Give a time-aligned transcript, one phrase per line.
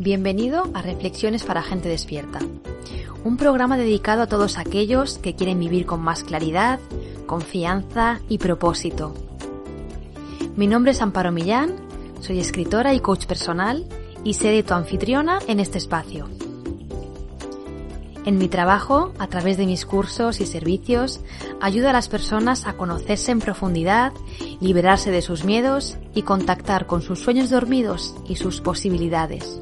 [0.00, 2.38] Bienvenido a Reflexiones para Gente Despierta,
[3.22, 6.80] un programa dedicado a todos aquellos que quieren vivir con más claridad,
[7.26, 9.12] confianza y propósito.
[10.56, 11.74] Mi nombre es Amparo Millán,
[12.20, 13.84] soy escritora y coach personal
[14.24, 16.30] y seré tu anfitriona en este espacio.
[18.24, 21.20] En mi trabajo, a través de mis cursos y servicios,
[21.60, 24.14] ayudo a las personas a conocerse en profundidad,
[24.62, 29.60] liberarse de sus miedos y contactar con sus sueños dormidos y sus posibilidades.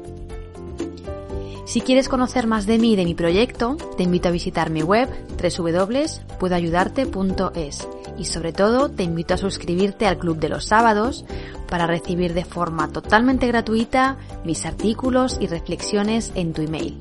[1.69, 4.81] Si quieres conocer más de mí y de mi proyecto, te invito a visitar mi
[4.81, 5.07] web
[5.39, 11.25] www.puedoayudarte.es y sobre todo te invito a suscribirte al Club de los Sábados
[11.67, 16.97] para recibir de forma totalmente gratuita mis artículos y reflexiones en tu email.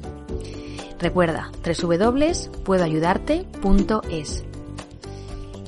[0.98, 4.44] Recuerda www.puedoayudarte.es.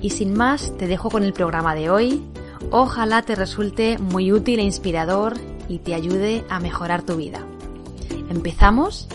[0.03, 2.23] Y sin más, te dejo con el programa de hoy.
[2.71, 5.39] Ojalá te resulte muy útil e inspirador
[5.71, 7.47] y te ayude a mejorar tu vida.
[8.31, 9.09] ¿Empezamos?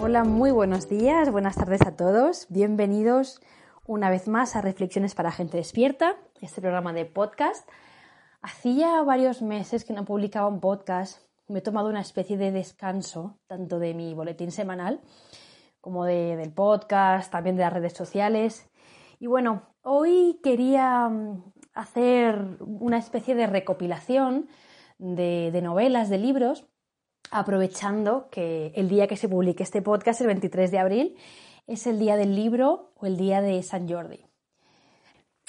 [0.00, 2.48] Hola, muy buenos días, buenas tardes a todos.
[2.48, 3.40] Bienvenidos
[3.86, 7.68] una vez más a Reflexiones para Gente Despierta, este programa de podcast.
[8.42, 11.22] Hacía varios meses que no publicaba un podcast.
[11.46, 15.00] Me he tomado una especie de descanso, tanto de mi boletín semanal
[15.80, 18.68] como del podcast, también de las redes sociales.
[19.20, 24.48] Y bueno, hoy quería mm, hacer una especie de recopilación
[24.98, 26.66] de, de novelas, de libros,
[27.34, 31.16] aprovechando que el día que se publique este podcast, el 23 de abril,
[31.66, 34.24] es el día del libro o el día de San Jordi.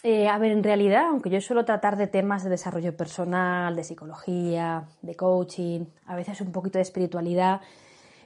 [0.01, 3.83] Eh, a ver, en realidad, aunque yo suelo tratar de temas de desarrollo personal, de
[3.83, 7.61] psicología, de coaching, a veces un poquito de espiritualidad,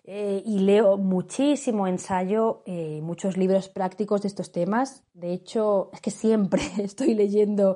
[0.06, 5.04] eh, y leo muchísimo ensayo, eh, muchos libros prácticos de estos temas.
[5.14, 7.76] De hecho, es que siempre estoy leyendo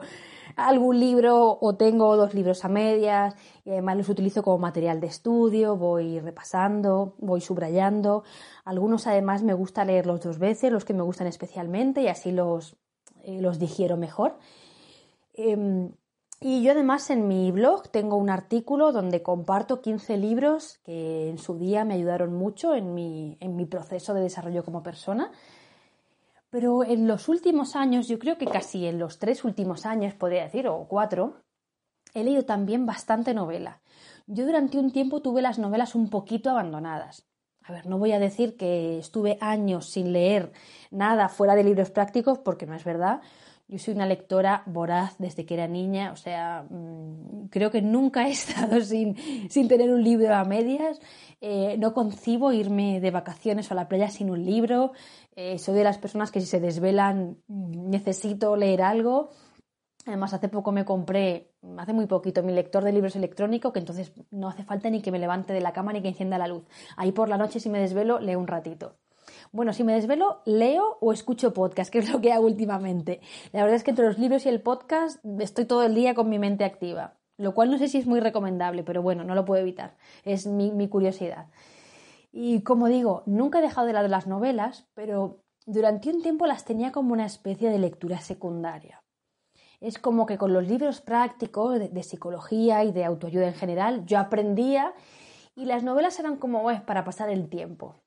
[0.55, 5.07] algún libro o tengo dos libros a medias y además los utilizo como material de
[5.07, 8.23] estudio, voy repasando, voy subrayando.
[8.65, 12.75] Algunos además me gusta leerlos dos veces, los que me gustan especialmente y así los,
[13.23, 14.37] eh, los digiero mejor.
[15.33, 15.91] Em,
[16.39, 21.37] y yo además en mi blog tengo un artículo donde comparto 15 libros que en
[21.37, 25.31] su día me ayudaron mucho en mi, en mi proceso de desarrollo como persona
[26.53, 30.43] pero en los últimos años, yo creo que casi en los tres últimos años, podría
[30.43, 31.41] decir, o cuatro,
[32.13, 33.81] he leído también bastante novela.
[34.27, 37.27] Yo durante un tiempo tuve las novelas un poquito abandonadas.
[37.63, 40.51] A ver, no voy a decir que estuve años sin leer
[40.91, 43.21] nada fuera de libros prácticos, porque no es verdad.
[43.67, 48.27] Yo soy una lectora voraz desde que era niña, o sea, mm, creo que nunca
[48.27, 48.31] he
[48.71, 49.15] estado sin,
[49.49, 50.99] sin tener un libro a medias.
[51.41, 54.91] Eh, no concibo irme de vacaciones a la playa sin un libro.
[55.35, 59.29] Eh, soy de las personas que si se desvelan mm, necesito leer algo.
[60.05, 64.11] Además, hace poco me compré, hace muy poquito, mi lector de libros electrónico, que entonces
[64.31, 66.65] no hace falta ni que me levante de la cama ni que encienda la luz.
[66.97, 68.97] Ahí por la noche, si me desvelo, leo un ratito.
[69.53, 73.21] Bueno, si me desvelo, leo o escucho podcast, que es lo que hago últimamente.
[73.51, 76.27] La verdad es que entre los libros y el podcast estoy todo el día con
[76.27, 79.45] mi mente activa, lo cual no sé si es muy recomendable, pero bueno, no lo
[79.45, 79.95] puedo evitar.
[80.23, 81.51] Es mi, mi curiosidad.
[82.31, 86.65] Y como digo, nunca he dejado de lado las novelas, pero durante un tiempo las
[86.65, 89.03] tenía como una especie de lectura secundaria.
[89.79, 94.17] Es como que con los libros prácticos de, psicología y de autoayuda en general yo
[94.17, 94.95] aprendía
[95.55, 98.02] y las novelas eran como para pasar el tiempo.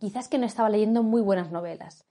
[0.00, 2.06] Quizás que no estaba leyendo muy buenas novelas.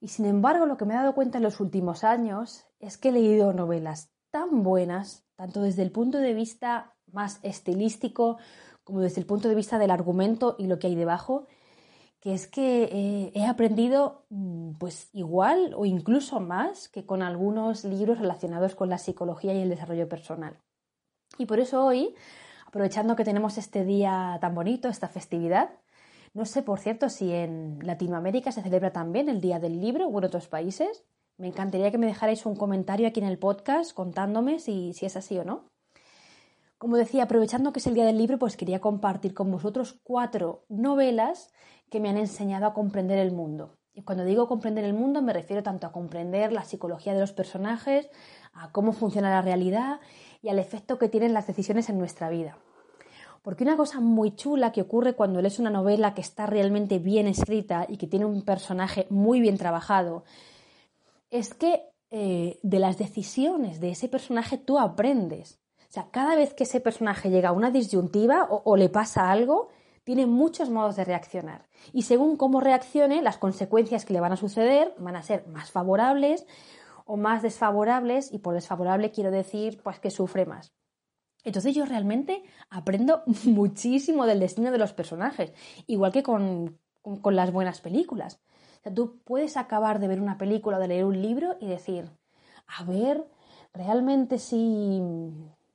[0.00, 3.08] Y sin embargo, lo que me he dado cuenta en los últimos años es que
[3.08, 8.38] he leído novelas tan buenas, tanto desde el punto de vista más estilístico
[8.84, 11.46] como desde el punto de vista del argumento y lo que hay debajo,
[12.20, 17.84] que es que eh, he aprendido mm, pues igual o incluso más que con algunos
[17.84, 20.58] libros relacionados con la psicología y el desarrollo personal.
[21.38, 22.14] Y por eso hoy,
[22.66, 25.70] aprovechando que tenemos este día tan bonito, esta festividad,
[26.32, 30.18] no sé, por cierto, si en Latinoamérica se celebra también el Día del Libro o
[30.18, 31.04] en otros países.
[31.36, 35.16] Me encantaría que me dejarais un comentario aquí en el podcast contándome si, si es
[35.16, 35.70] así o no.
[36.78, 40.64] Como decía, aprovechando que es el Día del Libro, pues quería compartir con vosotros cuatro
[40.68, 41.52] novelas
[41.90, 43.76] que me han enseñado a comprender el mundo.
[43.92, 47.32] Y cuando digo comprender el mundo me refiero tanto a comprender la psicología de los
[47.32, 48.08] personajes,
[48.52, 50.00] a cómo funciona la realidad
[50.42, 52.56] y al efecto que tienen las decisiones en nuestra vida.
[53.42, 57.26] Porque una cosa muy chula que ocurre cuando lees una novela que está realmente bien
[57.26, 60.24] escrita y que tiene un personaje muy bien trabajado,
[61.30, 65.60] es que eh, de las decisiones de ese personaje tú aprendes.
[65.88, 69.70] O sea, cada vez que ese personaje llega a una disyuntiva o le pasa algo,
[70.04, 71.68] tiene muchos modos de reaccionar.
[71.92, 75.70] Y según cómo reaccione, las consecuencias que le van a suceder van a ser más
[75.70, 76.46] favorables
[77.04, 80.72] o más desfavorables, y por desfavorable quiero decir pues que sufre más.
[81.44, 85.52] Entonces yo realmente aprendo muchísimo del destino de los personajes,
[85.86, 88.40] igual que con, con las buenas películas.
[88.80, 91.66] O sea, tú puedes acabar de ver una película o de leer un libro y
[91.66, 92.10] decir,
[92.66, 93.26] a ver,
[93.72, 95.02] realmente si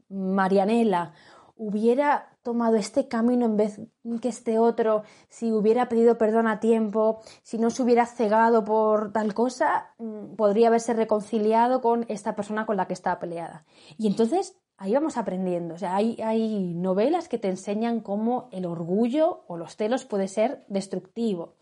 [0.09, 1.13] Marianela
[1.57, 3.79] hubiera tomado este camino en vez
[4.21, 9.13] que este otro, si hubiera pedido perdón a tiempo, si no se hubiera cegado por
[9.13, 13.65] tal cosa, mm, podría haberse reconciliado con esta persona con la que estaba peleada.
[13.97, 15.75] Y entonces ahí vamos aprendiendo.
[15.75, 20.27] O sea, hay, hay novelas que te enseñan cómo el orgullo o los celos puede
[20.27, 21.55] ser destructivo.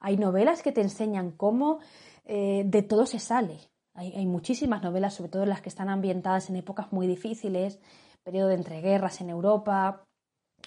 [0.00, 1.80] Hay novelas que te enseñan cómo
[2.24, 3.58] eh, de todo se sale.
[3.94, 7.78] Hay, hay muchísimas novelas, sobre todo las que están ambientadas en épocas muy difíciles,
[8.22, 10.04] periodo de entreguerras en Europa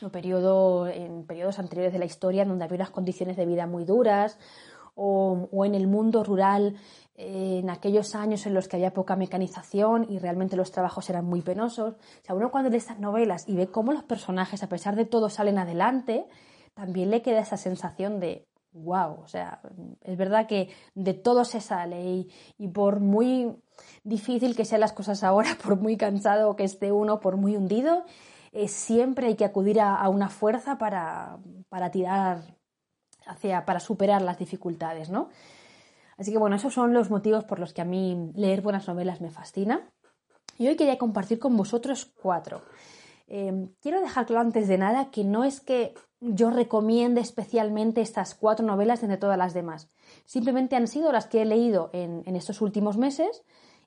[0.02, 3.84] o periodo, en periodos anteriores de la historia donde había unas condiciones de vida muy
[3.84, 4.38] duras
[4.96, 6.76] o, o en el mundo rural
[7.18, 11.42] en aquellos años en los que había poca mecanización y realmente los trabajos eran muy
[11.42, 11.96] penosos.
[11.96, 15.06] O sea, uno cuando lee estas novelas y ve cómo los personajes, a pesar de
[15.06, 16.28] todo, salen adelante,
[16.74, 19.62] también le queda esa sensación de, wow, o sea,
[20.02, 22.30] es verdad que de todo se sale y,
[22.60, 23.56] y por muy
[24.04, 28.06] difícil que sean las cosas ahora, por muy cansado que esté uno, por muy hundido,
[28.52, 31.38] eh, siempre hay que acudir a, una fuerza para,
[31.70, 32.42] para, tirar
[33.26, 35.30] hacia, para superar las dificultades, ¿no?
[36.18, 39.22] Así que bueno, esos son los motivos por los que a mí leer buenas novelas
[39.22, 39.92] me fascina.
[40.58, 42.64] Y hoy quería compartir con vosotros cuatro.
[43.28, 48.34] Eh, quiero dejar claro antes de nada que no es que yo recomiende especialmente estas
[48.34, 49.92] cuatro novelas entre todas las demás.
[50.26, 53.44] Simplemente han sido las que he leído en, en estos últimos meses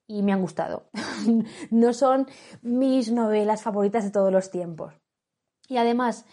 [0.06, 0.90] y me han gustado.
[1.70, 2.28] no son
[2.62, 4.94] mis novelas favoritas de todos los tiempos.
[5.68, 6.26] Y además,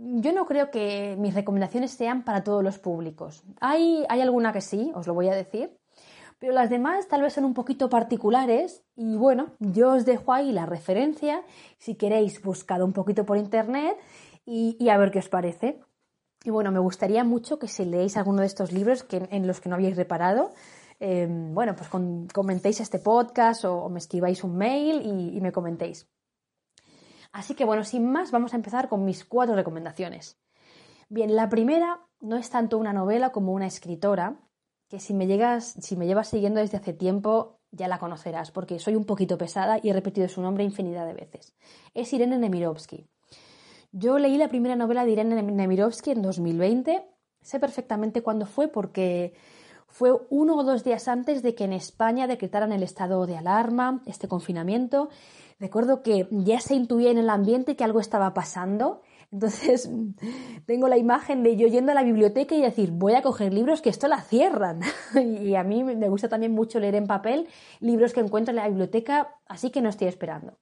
[0.00, 3.42] yo no creo que mis recomendaciones sean para todos los públicos.
[3.60, 5.78] Hay, hay alguna que sí, os lo voy a decir,
[6.38, 10.52] pero las demás tal vez son un poquito particulares y bueno, yo os dejo ahí
[10.52, 11.42] la referencia,
[11.78, 13.96] si queréis buscad un poquito por internet
[14.46, 15.80] y, a ver qué os parece.
[16.42, 19.60] Y bueno, me gustaría mucho que si leéis alguno de estos libros que, en los
[19.60, 20.52] que no habíais reparado,
[21.00, 21.88] Em, bueno, pues
[22.32, 26.06] comentéis este podcast o, me escribáis un mail y, me comentéis.
[27.32, 30.38] Así que bueno, sin más, vamos a empezar con mis cuatro recomendaciones.
[31.08, 34.36] Bien, la primera no es tanto una novela como una escritora,
[34.88, 38.78] que si me llegas, si me llevas siguiendo desde hace tiempo, ya la conocerás, porque
[38.78, 41.54] soy un poquito pesada y he repetido su nombre infinidad de veces.
[41.94, 43.06] Es Irene Nemirovsky.
[43.92, 47.04] Yo leí la primera novela de Irene Nemirovsky en 2020.
[47.40, 49.34] Sé perfectamente cuándo fue porque
[49.88, 54.02] fue uno o dos días antes de que en España decretaran el estado de alarma,
[54.06, 55.08] este confinamiento.
[55.60, 59.02] Recuerdo que ya se intuía en el ambiente que algo estaba pasando.
[59.30, 59.88] Entonces
[60.66, 63.82] tengo la imagen de yo yendo a la biblioteca y decir, voy a coger libros
[63.82, 64.80] que esto la cierran.
[65.14, 67.46] y a mí me gusta también mucho leer en papel
[67.78, 70.58] libros que encuentro en la biblioteca, así que no estoy esperando.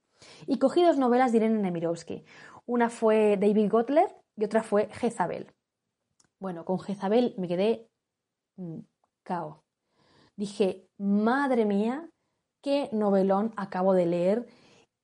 [0.46, 2.24] Y cogí dos novelas de Irene Nemirovsky.
[2.66, 5.54] Una fue David Gotler y otra fue Jezabel.
[6.40, 7.88] Bueno, con Jezabel me quedé
[8.56, 8.80] mm,
[10.36, 12.08] Dije, madre mía,
[12.62, 14.46] qué novelón acabo de leer,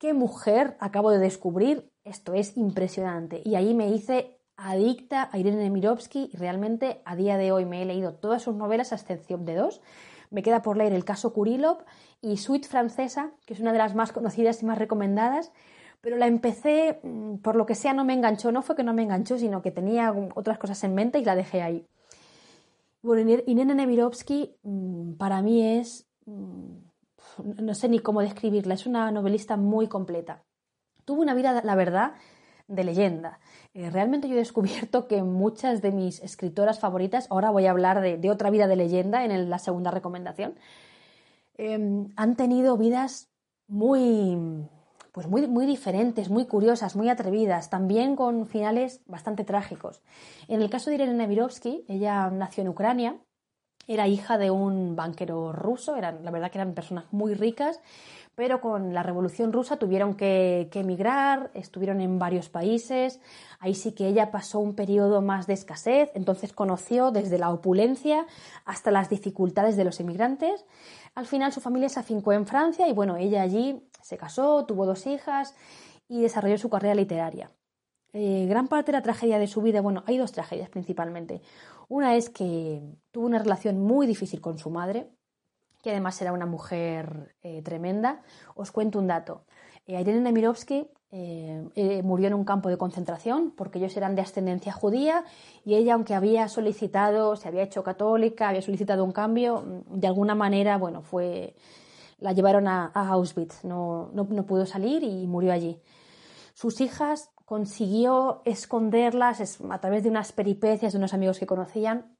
[0.04, 3.40] qué mujer acabo de descubrir, esto es impresionante.
[3.42, 7.80] Y ahí me hice adicta a Irene Nemirovsky y realmente a día de hoy me
[7.80, 9.80] he leído todas sus novelas a excepción de dos.
[10.28, 11.78] Me queda por leer el caso Kurilov
[12.20, 15.52] y Suite Francesa, que es una de las más conocidas y más recomendadas,
[16.02, 18.52] pero la empecé, mm, por lo que sea, no me enganchó.
[18.52, 21.34] No fue que no me enganchó, sino que tenía otras cosas en mente y la
[21.34, 21.86] dejé ahí.
[23.00, 26.83] Bueno, Irene Nemirovsky mm, para mí es, mm,
[27.42, 30.44] no sé ni cómo describirla, es una novelista muy completa.
[31.04, 32.12] Tuvo una vida, la verdad,
[32.66, 33.40] de leyenda.
[33.74, 38.00] Eh, realmente yo he descubierto que muchas de mis escritoras favoritas, ahora voy a hablar
[38.00, 40.54] de, otra vida de leyenda en la segunda recomendación,
[41.56, 43.28] em, han tenido vidas
[43.66, 44.38] muy,
[45.12, 50.02] pues muy, muy diferentes, muy curiosas, muy atrevidas, también con finales bastante trágicos.
[50.48, 53.20] En el caso de Irene Nemirovsky, ella nació en Ucrania
[53.86, 57.80] Era hija de un banquero ruso, eran, la verdad que eran personas muy ricas,
[58.34, 63.20] pero con la Revolución Rusa tuvieron que, emigrar, estuvieron en varios países,
[63.60, 68.26] ahí sí que ella pasó un periodo más de escasez, entonces conoció desde la opulencia
[68.64, 70.64] hasta las dificultades de los emigrantes.
[71.14, 74.84] Al final su familia se afincó en Francia y bueno, ella allí se casó, tuvo
[74.84, 75.54] dos hijas
[76.08, 77.50] y desarrolló su carrera literaria.
[78.16, 81.42] Eh, gran parte de la tragedia de su vida, bueno, hay dos tragedias principalmente.
[81.88, 82.80] Una es que
[83.10, 85.10] tuvo una relación muy difícil con su madre,
[85.82, 88.22] que además era una mujer eh, tremenda.
[88.54, 89.44] Os cuento un dato.
[89.84, 90.88] Eh, Irene Nemirovsky
[92.02, 95.24] murió en un campo de concentración porque ellos eran de ascendencia judía
[95.64, 100.06] y ella, aunque había solicitado, se había hecho católica, había solicitado un cambio, mm, de
[100.06, 101.54] alguna manera, bueno, fue,
[102.18, 105.80] la llevaron a, Auschwitz, no pudo salir y murió allí.
[106.54, 112.16] Sus hijas consiguió esconderlas a través de unas peripecias de unos amigos que conocían.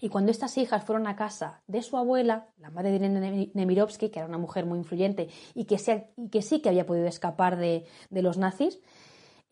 [0.00, 4.08] Y cuando estas hijas fueron a casa de su abuela, la madre de Irene Nemirovsky,
[4.08, 8.38] que era una mujer muy influyente y que, sí, que había podido escapar de, los
[8.38, 8.80] nazis,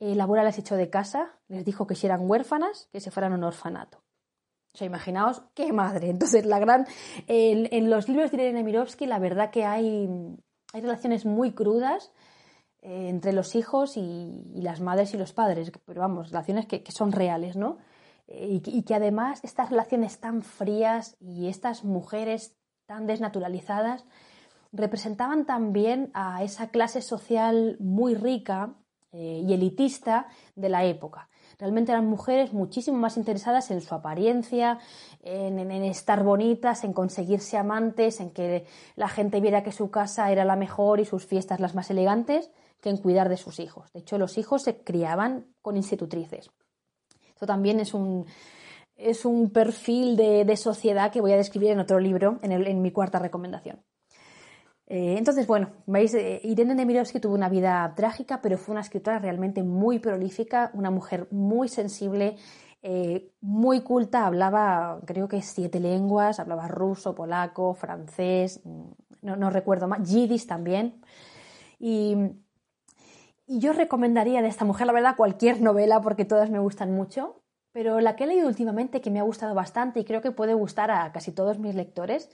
[0.01, 3.11] eh, la abuela les echó de casa, les dijo que si eran huérfanas, que se
[3.11, 3.99] fueran a un orfanato.
[4.73, 6.09] O sea, imaginaos qué madre.
[6.09, 6.87] Entonces, la gran.
[7.27, 10.09] En, los libros de Irene Nemirovsky, la verdad que hay,
[10.73, 12.13] hay relaciones muy crudas
[12.83, 17.13] eh, entre los hijos y, las madres y los padres, pero vamos, relaciones que, son
[17.13, 17.79] reales, ¿no?
[18.27, 22.57] Eh, y, que además estas relaciones tan frías y estas mujeres
[22.87, 24.05] tan desnaturalizadas
[24.73, 28.75] representaban también a esa clase social muy rica
[29.13, 31.29] eh, y elitista de la época.
[31.59, 34.79] Realmente eran mujeres muchísimo más interesadas en su apariencia,
[35.23, 40.45] en, estar bonitas, en conseguirse amantes, en que la gente viera que su casa era
[40.45, 43.93] la mejor y sus fiestas las más elegantes, que en cuidar de sus hijos.
[43.93, 46.51] De hecho, los hijos se criaban con institutrices.
[47.29, 48.27] Esto también es un,
[48.97, 53.19] es un perfil de, sociedad que voy a describir en otro libro, en, mi cuarta
[53.19, 53.81] recomendación.
[54.87, 59.19] Eh, entonces, bueno, veis, eh, Irene Nemirovsky tuvo una vida trágica, pero fue una escritora
[59.19, 62.37] realmente muy prolífica, una mujer muy sensible,
[62.83, 68.83] eh, muy culta, hablaba creo que siete lenguas, hablaba ruso, polaco, francés, mm,
[69.23, 71.01] no, no recuerdo más, yiddish también.
[71.79, 72.17] Y
[73.49, 77.43] y yo recomendaría de esta mujer, la verdad, cualquier novela porque todas me gustan mucho,
[77.73, 80.53] pero la que he leído últimamente que me ha gustado bastante y creo que puede
[80.53, 82.31] gustar a casi todos mis lectores,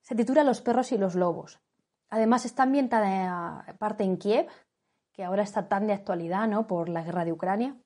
[0.00, 1.60] se titula Los perros y los lobos.
[2.08, 4.48] Además está ambientada parte en Kiev,
[5.12, 6.66] que ahora está tan de actualidad ¿no?
[6.66, 7.76] por la guerra de Ucrania.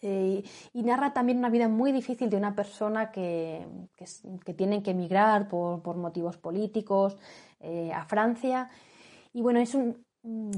[0.00, 4.92] Eh, y narra también una vida muy difícil de una persona que, que, tiene que
[4.92, 7.16] emigrar por, motivos políticos
[7.58, 8.70] eh, a Francia.
[9.32, 10.04] Y bueno, es un,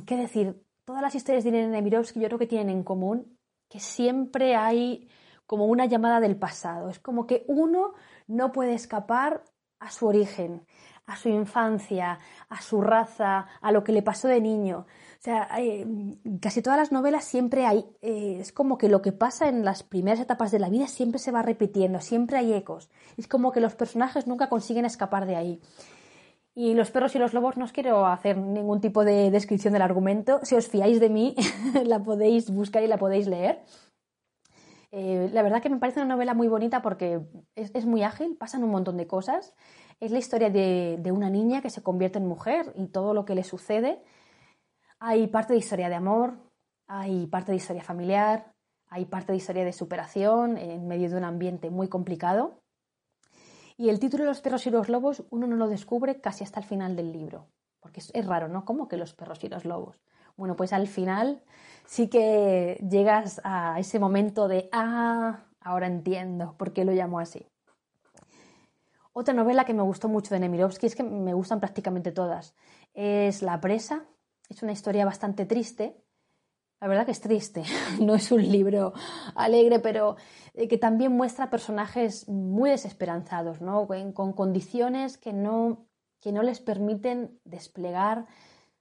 [0.05, 0.63] ¿qué decir?
[0.85, 5.09] Todas las historias de Irene Nemirovsky yo creo que tienen en común que siempre hay
[5.47, 6.91] como una llamada del pasado.
[6.91, 7.95] Es como que uno
[8.27, 9.45] no puede escapar
[9.79, 10.67] a su origen,
[11.07, 14.87] a su infancia, a su raza, a lo que le pasó de niño.
[15.19, 15.49] O sea,
[16.41, 19.83] casi todas las novelas siempre hay, eh, es como que lo que pasa en las
[19.83, 22.91] primeras etapas de la vida siempre se va repitiendo, siempre hay ecos.
[23.17, 25.61] Es como que los personajes nunca consiguen escapar de ahí.
[26.55, 29.83] Y los perros y los lobos no os quiero hacer ningún tipo de descripción del
[29.83, 30.41] argumento.
[30.43, 31.35] Si os fiáis de mí,
[31.85, 33.63] la podéis buscar y la podéis leer.
[34.93, 37.21] Eh, la verdad que me parece una novela muy bonita porque
[37.55, 39.55] es, muy ágil, pasan un montón de cosas.
[40.01, 43.25] Es la historia de, de, una niña que se convierte en mujer y todo lo
[43.25, 44.03] que le sucede.
[44.99, 46.39] Hay parte de historia de amor,
[46.89, 48.53] hay parte de historia familiar,
[48.89, 52.61] hay parte de historia de superación en medio de un ambiente muy complicado.
[53.81, 56.61] Y el título de Los perros y los lobos uno no lo descubre casi hasta
[56.61, 57.47] el final del libro,
[57.81, 58.67] porque es, raro, ¿no?
[58.67, 60.03] ¿Cómo que los perros y los lobos?
[60.37, 61.43] Bueno, pues al final
[61.87, 67.47] sí que llegas a ese momento de, ah, ahora entiendo por qué lo llamo así.
[69.15, 72.55] Otra novela que me gustó mucho de Nemirovsky es que me gustan prácticamente todas.
[72.93, 74.05] Es La presa.
[74.51, 75.97] Es una historia bastante triste,
[76.81, 77.63] la verdad que es triste,
[78.01, 78.93] no es un libro
[79.35, 80.17] alegre, pero
[80.55, 83.87] eh, que también muestra personajes muy desesperanzados, ¿no?
[84.15, 85.87] con condiciones que no,
[86.21, 88.27] que no les permiten desplegar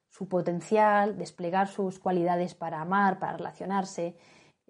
[0.10, 4.16] su potencial, desplegar sus cualidades para amar, para relacionarse.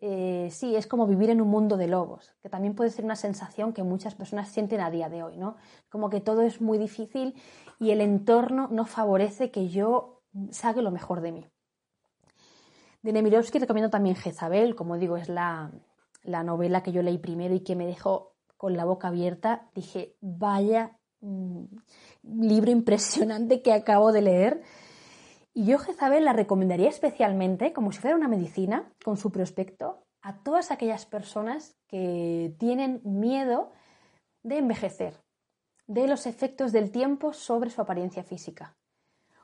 [0.01, 3.15] Eh, sí, es como vivir en un mundo de lobos, que también puede ser una
[3.15, 5.57] sensación que muchas personas sienten a día de hoy, ¿no?
[5.89, 7.35] Como que todo es muy difícil
[7.79, 11.49] y el entorno no favorece que yo saque lo mejor de mí.
[13.01, 15.71] De Nemirovsky recomiendo también Jezabel, como digo, es la,
[16.23, 19.69] novela que yo leí primero y que me dejó con la boca abierta.
[19.73, 21.63] Dije, vaya mm,
[22.23, 24.61] libro impresionante que acabo de leer.
[25.53, 30.43] Y yo Jezabel la recomendaría especialmente, como si fuera una medicina, con su prospecto, a
[30.43, 33.71] todas aquellas personas que tienen miedo
[34.43, 35.21] de envejecer,
[35.87, 38.78] de los efectos del tiempo sobre su apariencia física.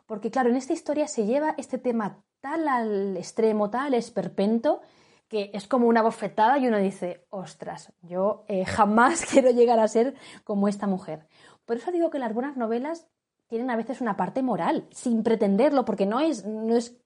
[0.05, 4.81] Porque claro, en esta historia se lleva este tema tal al extremo, tal esperpento,
[5.27, 9.87] que es como una bofetada y uno dice, ostras, yo eh, jamás quiero llegar a
[9.87, 11.27] ser como esta mujer.
[11.65, 13.07] Por eso digo que las buenas novelas
[13.47, 16.99] tienen a veces una parte moral, sin pretenderlo, porque no es, no es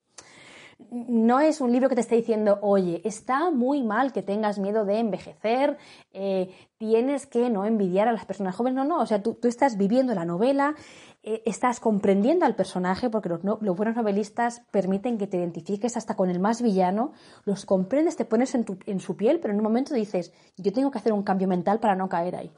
[0.92, 4.86] no es un libro que te esté diciendo, oye, está muy mal que tengas miedo
[4.86, 5.78] de envejecer,
[6.14, 8.76] eh, tienes que no envidiar a las personas jóvenes.
[8.76, 10.76] No, no, o sea, tú, estás viviendo la novela,
[11.22, 16.30] eh, estás comprendiendo al personaje, porque los, buenos novelistas permiten que te identifiques hasta con
[16.30, 17.12] el más villano,
[17.44, 20.92] los comprendes, te pones en, en su piel, pero en un momento dices, yo tengo
[20.92, 22.52] que hacer un cambio mental para no caer ahí.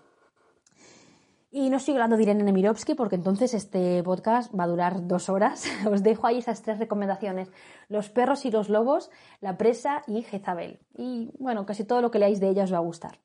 [1.53, 5.27] Y no estoy hablando de Irene Nemirovsky porque entonces este podcast va a durar dos
[5.27, 5.65] horas.
[5.91, 7.51] Os dejo ahí esas tres recomendaciones.
[7.89, 10.79] Los perros y los lobos, La presa y Jezabel.
[10.95, 13.19] Y bueno, casi todo lo que leáis de ella os va a gustar.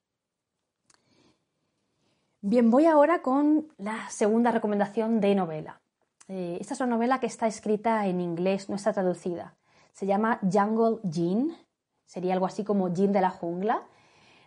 [2.40, 5.80] Bien, voy ahora con la segunda recomendación de novela.
[6.26, 9.54] Eh, esta es una novela que está escrita en inglés, no está traducida.
[9.92, 11.56] Se llama Jungle Jean,
[12.04, 13.84] sería algo así como Jean de la jungla.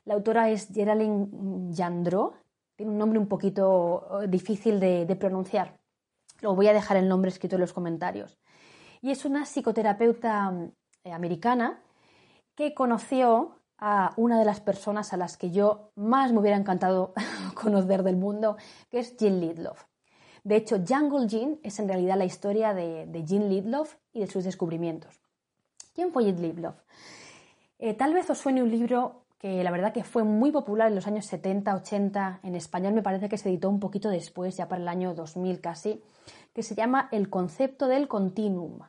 [0.04, 2.34] La autora es Geraldine Jandro
[2.80, 5.78] tiene un nombre un poquito eh, difícil de, pronunciar.
[6.40, 8.40] Lo voy a dejar el nombre escrito en los comentarios.
[9.02, 10.54] Y es una psicoterapeuta
[11.04, 11.84] eh, americana
[12.56, 17.14] que conoció a una de las personas a las que yo más me hubiera encantado
[17.54, 18.56] conocer del mundo,
[18.90, 19.84] que es Jean Lidloff.
[20.46, 24.28] De hecho, Jungle Jean es en realidad la historia de, de Jean Lidloff y de
[24.28, 25.20] sus descubrimientos.
[25.94, 26.78] ¿Quién fue Jean Lidloff?
[27.78, 30.96] Eh, tal vez os suene un libro que la verdad que fue muy popular en
[30.96, 32.42] los años 70, 80.
[32.44, 35.62] En español me parece que se editó un poquito después, ya para el año 2000
[35.62, 36.04] casi,
[36.54, 38.80] que se llama El concepto del continuum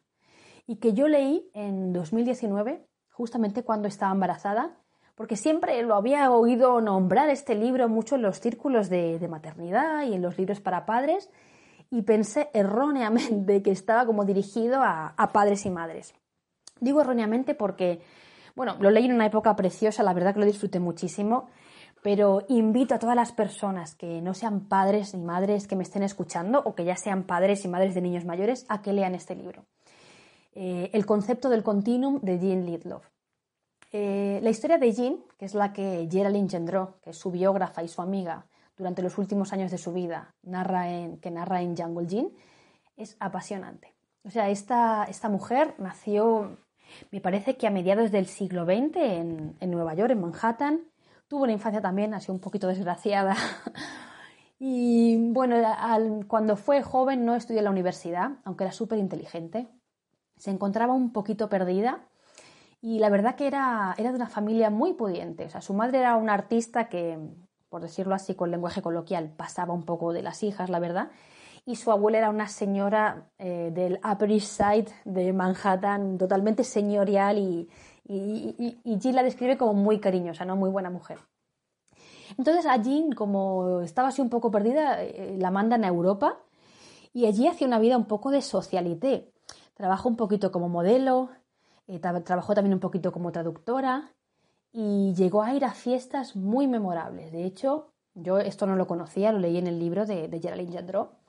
[0.66, 4.76] y que yo leí en 2019, justamente cuando estaba embarazada,
[5.14, 10.14] porque siempre lo había oído nombrar este libro mucho en los círculos de, maternidad y
[10.14, 11.30] en los libros para padres,
[11.90, 16.14] y pensé erróneamente que estaba como dirigido a padres y madres.
[16.80, 18.00] Digo erróneamente porque
[18.54, 21.49] bueno, lo leí en una época preciosa, la verdad que lo disfruté muchísimo,
[22.02, 26.02] pero invito a todas las personas que no sean padres ni madres que me estén
[26.02, 29.35] escuchando o que ya sean padres y madres de niños mayores a que lean este
[29.35, 29.66] libro.
[30.52, 33.06] Eh, el concepto del continuum de Jean Lidloff.
[33.93, 37.82] Eh, la historia de Jean, que es la que Geraldine Gendreau, que es su biógrafa
[37.82, 41.76] y su amiga durante los últimos años de su vida, narra en, que narra en
[41.76, 42.30] Jungle Jean,
[42.97, 43.95] es apasionante.
[44.25, 46.58] O sea, esta, esta mujer nació
[47.11, 50.81] me parece que a mediados del siglo XX en, Nueva York, en Manhattan,
[51.29, 53.37] tuvo una infancia también así un poquito desgraciada.
[54.59, 55.57] y bueno,
[56.29, 59.69] cuando fue joven no estudió en la universidad, aunque era súper inteligente.
[60.37, 62.07] Se encontraba un poquito perdida
[62.81, 65.45] y la verdad que era, era de una familia muy pudiente.
[65.45, 67.19] O sea, su madre era una artista que,
[67.69, 71.11] por decirlo así con lenguaje coloquial, pasaba un poco de las hijas, la verdad
[71.71, 77.39] y su abuela era una señora eh, del Upper East Side de Manhattan, totalmente señorial
[77.39, 77.69] y,
[78.09, 80.56] y, Jean la describe como muy cariñosa, ¿no?
[80.56, 81.19] muy buena mujer.
[82.37, 86.41] Entonces a Jean, como estaba así un poco perdida, eh, la mandan a Europa
[87.13, 89.33] y allí hacía una vida un poco de socialité.
[89.75, 91.30] Trabajó un poquito como modelo,
[91.87, 94.11] eh, trabajó también un poquito como traductora
[94.73, 97.30] y llegó a ir a fiestas muy memorables.
[97.30, 100.73] De hecho, yo esto no lo conocía, lo leí en el libro de, de Geraldine
[100.73, 101.20] Jandreau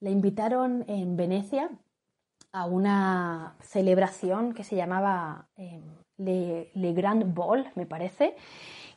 [0.00, 1.70] la invitaron en Venecia
[2.52, 5.82] a una celebración que se llamaba eh,
[6.16, 8.36] Le, Grand Ball, me parece,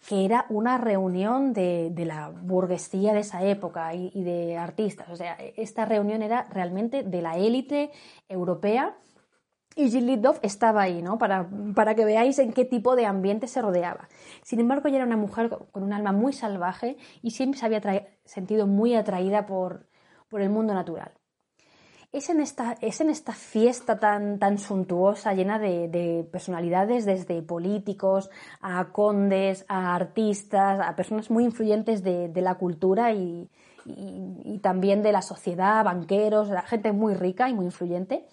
[0.08, 5.10] que era una reunión de, la burguesía de esa época y, de artistas.
[5.10, 7.92] O sea, esta reunión era realmente de la élite
[8.30, 8.96] europea
[9.76, 11.18] y Jill Lidov estaba ahí, ¿no?
[11.18, 14.10] Para, para, que veáis en qué tipo de ambiente se rodeaba.
[14.44, 18.10] Sin embargo, ella era una mujer con un alma muy salvaje y siempre se había
[18.26, 19.86] sentido muy atraída por,
[20.32, 21.12] por el mundo natural.
[22.14, 28.30] Es en esta, es en esta fiesta tan, tan suntuosa, llena de, personalidades, desde políticos
[28.62, 33.50] a condes, a artistas, a personas muy influyentes de, la cultura y,
[34.62, 38.26] también de la sociedad, banqueros, gente muy rica y muy influyente,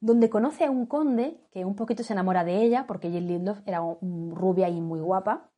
[0.00, 3.56] donde conoce a un conde que un poquito se enamora de ella, porque Jill Lindow
[3.66, 5.49] era rubia y muy guapa,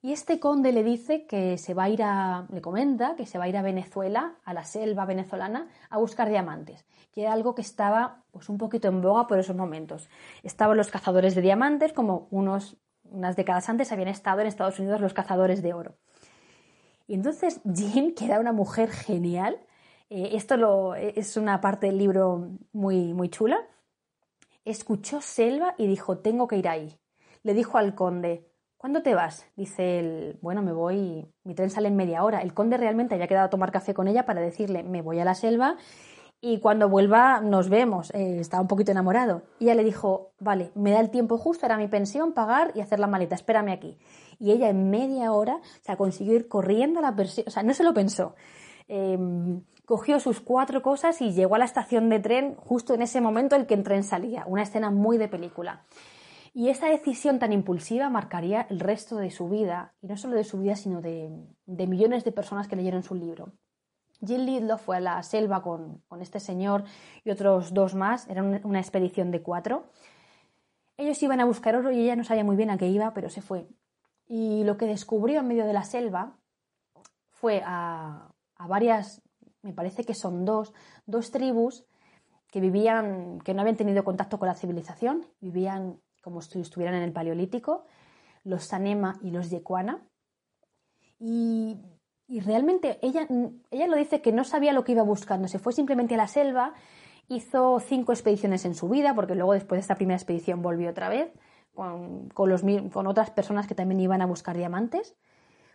[0.00, 3.36] y este conde le dice que se va a ir a, le comenta que se
[3.36, 7.56] va a ir a Venezuela, a la selva venezolana, a buscar diamantes, que era algo
[7.56, 10.08] que estaba pues un poquito en boga por esos momentos.
[10.44, 15.00] Estaban los cazadores de diamantes, como unos, unas décadas antes habían estado en Estados Unidos
[15.00, 15.96] los cazadores de oro.
[17.08, 19.58] Y entonces Jean, que era una mujer genial,
[20.10, 23.66] eh, esto lo, es una parte del libro muy, muy chula,
[24.64, 27.00] escuchó selva y dijo, tengo que ir ahí.
[27.42, 28.47] Le dijo al conde,
[28.78, 29.44] ¿Cuándo te vas?
[29.56, 32.42] Dice él, bueno, me voy, mi tren sale en media hora.
[32.42, 35.24] El conde realmente había quedado a tomar café con ella para decirle, me voy a
[35.24, 35.76] la selva
[36.40, 38.12] y cuando vuelva nos vemos.
[38.14, 39.42] Eh, estaba un poquito enamorado.
[39.58, 42.80] Y ella le dijo, vale, me da el tiempo justo, era mi pensión, pagar y
[42.80, 43.98] hacer la maleta, espérame aquí.
[44.38, 47.64] Y ella en media hora, o sea, consiguió ir corriendo a la persiana, o sea,
[47.64, 48.36] no se lo pensó.
[48.86, 53.20] Em, cogió sus cuatro cosas y llegó a la estación de tren justo en ese
[53.20, 54.44] momento en que el tren salía.
[54.46, 55.82] Una escena muy de película.
[56.52, 60.44] Y esa decisión tan impulsiva marcaría el resto de su vida, y no solo de
[60.44, 61.30] su vida, sino de,
[61.66, 63.52] millones de personas que leyeron su libro.
[64.26, 66.84] Jill Lidlow fue a la selva con, este señor
[67.24, 69.84] y otros dos más, era una, expedición de cuatro.
[70.96, 73.30] Ellos iban a buscar oro y ella no sabía muy bien a qué iba, pero
[73.30, 73.68] se fue.
[74.26, 76.36] Y lo que descubrió en medio de la selva
[77.30, 79.22] fue a, a varias,
[79.62, 80.74] me parece que son dos,
[81.06, 81.86] dos tribus
[82.50, 87.02] que vivían, que no habían tenido contacto con la civilización, vivían como si estuvieran en
[87.02, 87.84] el Paleolítico,
[88.44, 90.02] los Sanema y los Yecuana.
[91.18, 91.78] Y,
[92.28, 93.26] realmente ella,
[93.70, 96.28] ella lo dice que no sabía lo que iba buscando, se fue simplemente a la
[96.28, 96.74] selva,
[97.28, 101.08] hizo cinco expediciones en su vida, porque luego después de esta primera expedición volvió otra
[101.08, 101.32] vez,
[101.74, 105.16] con, con otras personas que también iban a buscar diamantes,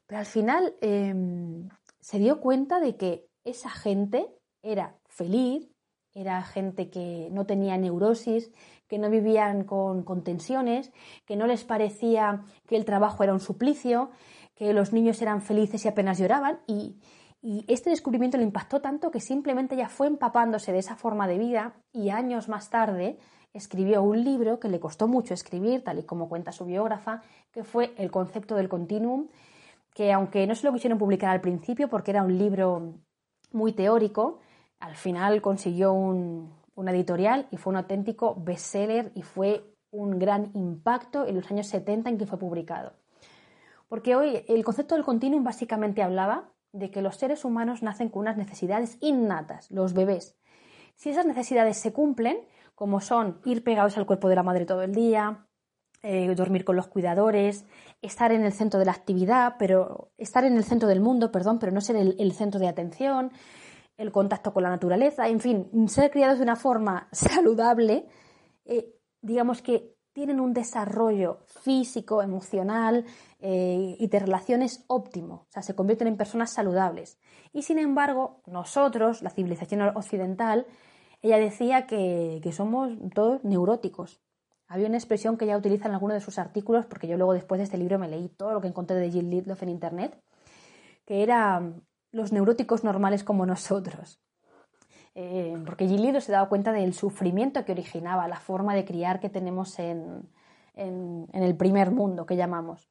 [0.06, 4.28] pero al final em, se dio cuenta de que esa gente
[4.62, 5.70] era feliz,
[6.14, 8.52] era gente que no tenía neurosis,
[8.94, 10.92] que no vivían con, tensiones,
[11.26, 14.12] que no les parecía que el trabajo era un suplicio,
[14.54, 16.60] que los niños eran felices y apenas lloraban.
[16.68, 17.00] Y,
[17.68, 21.74] este descubrimiento le impactó tanto que simplemente ya fue empapándose de esa forma de vida
[21.92, 23.18] y años más tarde
[23.52, 27.64] escribió un libro que le costó mucho escribir, tal y como cuenta su biógrafa, que
[27.64, 29.28] fue El concepto del continuum,
[29.96, 32.94] que aunque no se lo quisieron publicar al principio porque era un libro
[33.52, 34.38] muy teórico,
[34.80, 40.52] al final consiguió un, una editorial y fue un auténtico bestseller y fue un gran
[40.56, 42.94] impacto en los años 70 en que fue publicado.
[43.88, 48.22] Porque hoy el concepto del continuum básicamente hablaba de que los seres humanos nacen con
[48.22, 50.36] unas necesidades innatas, los bebés.
[50.96, 52.38] Si esas necesidades se cumplen,
[52.74, 55.46] como son ir pegados al cuerpo de la madre todo el día,
[56.02, 57.66] eh, dormir con los cuidadores,
[58.02, 61.60] estar en el centro de la actividad, pero estar en el centro del mundo, perdón,
[61.60, 63.32] pero no ser el centro de atención,
[63.98, 68.08] el contacto con la naturaleza, en fin, ser criados de una forma saludable,
[68.66, 73.06] eh, digamos que tienen un desarrollo físico, emocional
[73.40, 77.20] eh, y de relaciones óptimo, o sea, se convierten en personas saludables.
[77.52, 80.68] Y sin embargo, nosotros, la civilización occidental,
[81.24, 84.22] ella decía que, somos todos neuróticos.
[84.68, 87.60] Había una expresión que ella utiliza en alguno de sus artículos, porque yo luego después
[87.60, 90.22] de este libro me leí todo lo que encontré de Jill Lidloff en Internet,
[91.06, 91.74] que era
[92.13, 94.21] los neuróticos normales como nosotros.
[95.15, 99.30] Eh, porque Gillido se daba cuenta del sufrimiento que originaba la forma de criar que
[99.30, 100.30] tenemos en,
[100.76, 102.89] el primer mundo, que llamamos.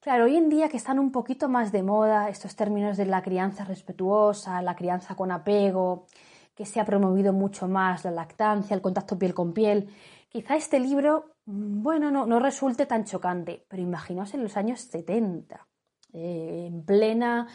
[0.00, 3.22] Claro, hoy en día que están un poquito más de moda estos términos de la
[3.22, 6.06] crianza respetuosa, la crianza con apego,
[6.54, 9.88] que se ha promovido mucho más la lactancia, el contacto piel con piel,
[10.28, 15.66] quizá este libro, bueno, no, no resulte tan chocante, pero imaginaos en los años 70,
[16.12, 17.48] eh, en plena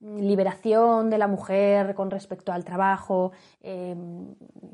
[0.00, 3.94] liberación de la mujer con respecto al trabajo, eh,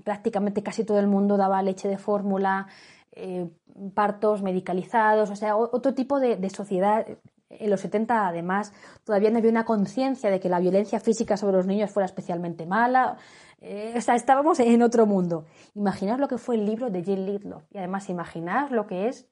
[0.05, 2.69] prácticamente casi todo el mundo daba leche de fórmula,
[3.13, 3.49] eh,
[3.95, 7.07] partos medicalizados, o sea, otro tipo de, sociedad.
[7.49, 8.73] En los 70, además,
[9.05, 12.67] todavía no había una conciencia de que la violencia física sobre los niños fuera especialmente
[12.67, 13.17] mala.
[13.61, 15.47] Eh, o sea, estábamos en otro mundo.
[15.75, 19.29] Imaginar lo que fue el libro de Jill Lidlow y además imaginar lo que es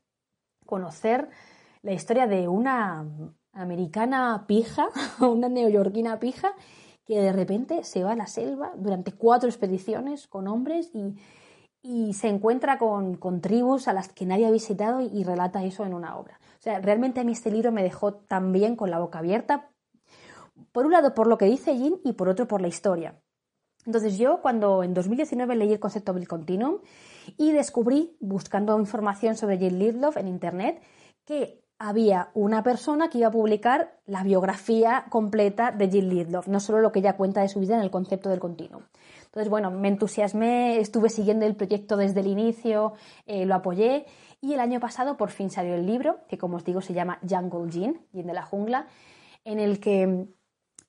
[0.65, 1.29] conocer
[1.83, 3.05] la historia de una
[3.55, 4.89] americana pija,
[5.21, 6.53] una neoyorquina pija,
[7.07, 11.15] que de repente se va a la selva durante cuatro expediciones con hombres y,
[12.15, 16.17] se encuentra con, tribus a las que nadie ha visitado y, relata eso en una
[16.17, 16.41] obra.
[16.59, 19.71] O sea, realmente a mí este libro me dejó también con la boca abierta,
[20.73, 23.21] por un lado por lo que dice Jean y por otro por la historia.
[23.85, 26.79] Entonces yo cuando en 2019 leí el concepto del continuum
[27.37, 30.83] y descubrí, buscando información sobre Jean Lidloff en Internet,
[31.27, 36.61] que había una persona que iba a publicar la biografía completa de Jill Lidloff, no
[36.61, 38.83] solo lo que ella cuenta de su vida en el concepto del continuo.
[39.27, 42.95] Entonces, bueno, me entusiasmé, estuve siguiendo el proyecto desde el inicio,
[43.27, 44.07] eh, lo apoyé
[44.41, 47.19] y el año pasado por fin salió el libro, que como os digo se llama
[47.29, 48.87] Jungle Jean, Jean de la jungla,
[49.45, 50.29] en el que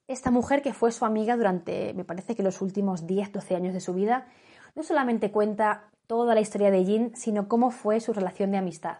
[0.06, 3.74] esta mujer que fue su amiga durante, me parece que los últimos 10, 12 años
[3.74, 4.28] de su vida,
[4.76, 8.98] no solamente cuenta toda la historia de Jean, sino cómo fue su relación de amistad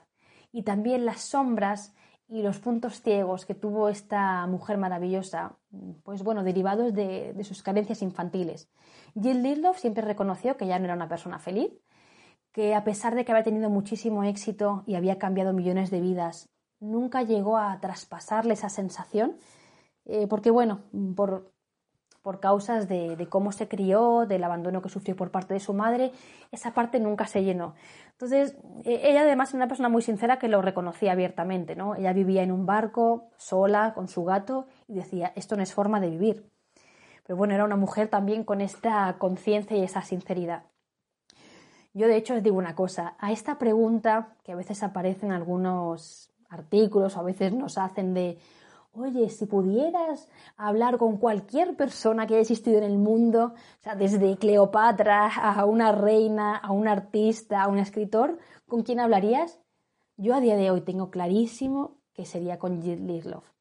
[0.56, 1.94] y también las sombras
[2.28, 5.58] y los puntos ciegos que tuvo esta mujer maravillosa,
[6.02, 8.70] pues bueno, derivados de, sus carencias infantiles.
[9.20, 11.74] Jill Lidloff siempre reconoció que ya no era una persona feliz,
[12.52, 16.48] que a pesar de que había tenido muchísimo éxito y había cambiado millones de vidas,
[16.80, 19.36] nunca llegó a traspasarle esa sensación,
[20.06, 21.52] eh, porque bueno, por,
[22.26, 26.10] por causas de, cómo se crió, del abandono que sufrió por parte de su madre,
[26.50, 27.76] esa parte nunca se llenó.
[28.10, 31.94] Entonces, e, ella además era una persona muy sincera que lo reconocía abiertamente, ¿no?
[31.94, 36.00] Ella vivía en un barco, sola, con su gato, y decía, esto no es forma
[36.00, 36.50] de vivir.
[37.24, 40.64] Pero bueno, era una mujer también con esta conciencia y esa sinceridad.
[41.94, 45.32] Yo de hecho os digo una cosa, a esta pregunta que a veces aparece en
[45.32, 48.38] algunos artículos o a veces nos hacen de,
[48.98, 53.94] oye, si pudieras hablar con cualquier persona que haya existido en el mundo, o sea,
[53.94, 59.60] desde Cleopatra a una reina, a un artista, a un escritor, ¿con quién hablarías?
[60.16, 63.56] Yo a día de hoy tengo clarísimo que sería con Jill Love.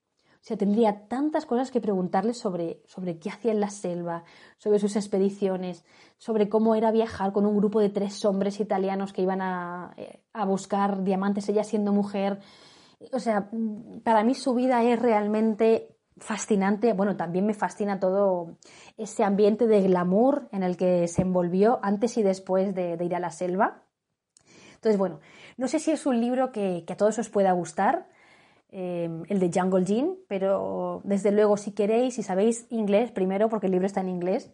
[0.46, 4.26] O sea, tendría tantas cosas que preguntarle sobre, sobre qué hacía en la selva,
[4.58, 5.84] sobre sus expediciones,
[6.18, 10.22] sobre cómo era viajar con un grupo de tres hombres italianos que iban a, eh,
[10.34, 12.42] a buscar diamantes, ella siendo mujer.
[13.12, 13.50] O sea,
[14.04, 16.94] para mí su vida es realmente fascinante.
[16.94, 18.58] Bueno, también me fascina todo
[18.98, 23.20] ese ambiente de glamour en el que se envolvió antes y después de, ir a
[23.20, 23.84] la selva.
[24.76, 25.20] Entonces, bueno,
[25.58, 28.08] no sé si es un libro que, a todos os pueda gustar.
[28.70, 33.68] Em, el de Jungle Gene, pero desde luego si queréis, si sabéis inglés, primero porque
[33.68, 34.54] el libro está en inglés,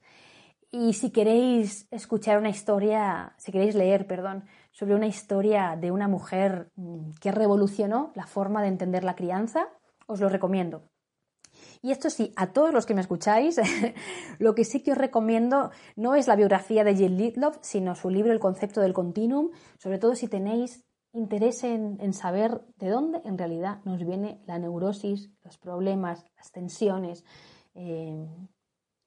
[0.71, 6.07] y si queréis escuchar una historia, si queréis leer, perdón, sobre una historia de una
[6.07, 9.67] mujer mm, que revolucionó la forma de entender la crianza,
[10.07, 10.89] os lo recomiendo.
[11.81, 13.59] Y esto sí, a todos los que me escucháis,
[14.39, 18.09] lo que sí que os recomiendo no es la biografía de Jill Lidlove, sino su
[18.09, 23.37] libro El concepto del continuum, sobre todo si tenéis interés en, saber de dónde en
[23.37, 27.25] realidad nos viene la neurosis, los problemas, las tensiones.
[27.75, 28.25] Eh,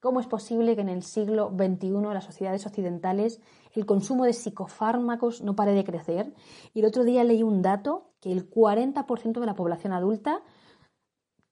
[0.04, 3.40] ¿Cómo es posible que en el siglo XXI las sociedades occidentales
[3.72, 6.34] el consumo de psicofármacos no pare de crecer?
[6.74, 10.42] Y el otro día leí un dato que el 40% de la población adulta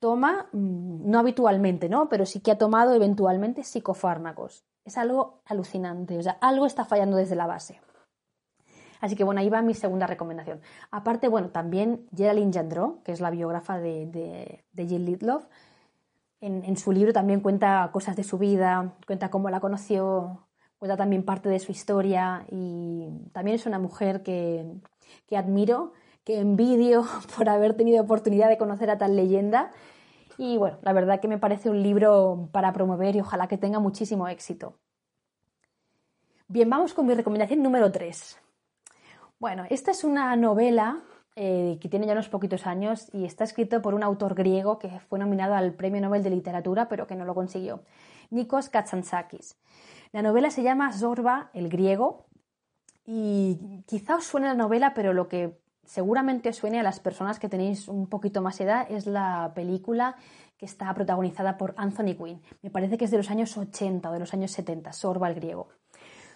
[0.01, 2.11] toma, mm, no habitualmente, ¿no?
[2.11, 4.67] Pero sí que ha tomado eventualmente psicofármacos.
[4.85, 7.81] Es algo alucinante, o sea, algo está fallando desde la base.
[9.01, 10.61] Así que bueno, ahí va mi segunda recomendación.
[10.91, 15.47] Aparte, bueno, también Geraldine Jandreau, que es la biógrafa de, Jill Lidlove,
[16.43, 21.25] en, su libro también cuenta cosas de su vida, cuenta cómo la conoció, cuenta también
[21.25, 24.67] parte de su historia y también es una mujer que,
[25.27, 25.93] que admiro,
[26.25, 27.05] que envidio
[27.37, 29.71] por haber tenido oportunidad de conocer a tal leyenda.
[30.37, 33.79] Y bueno, la verdad que me parece un libro para promover y ojalá que tenga
[33.79, 34.75] muchísimo éxito.
[36.49, 38.39] Bien, vamos con mi recomendación número 3.
[39.39, 41.03] Bueno, esta es una novela
[41.37, 45.01] eh, que tiene ya unos poquitos años y está escrito por un autor griego que
[45.01, 47.83] fue nominado al Premio Nobel de Literatura pero que no lo consiguió,
[48.31, 49.57] Nikos Katsansakis.
[50.13, 52.27] La novela se llama Zorba, el griego,
[53.07, 57.39] y quizá os suene la novela, pero lo que seguramente os suene a las personas
[57.39, 60.17] que tenéis un poquito más edad es la película
[60.57, 62.43] que está protagonizada por Anthony Quinn.
[62.63, 65.35] Me parece que es de los años 80 o de los años 70, Zorba el
[65.35, 65.69] griego.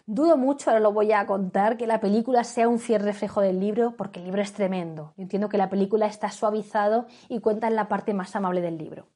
[0.08, 3.58] Dudo mucho, ahora lo voy a contar, que la película sea un fiel reflejo del
[3.58, 5.12] libro, porque el libro es tremendo.
[5.16, 8.78] Yo entiendo que la película está suavizado y cuenta en la parte más amable del
[8.78, 9.08] libro.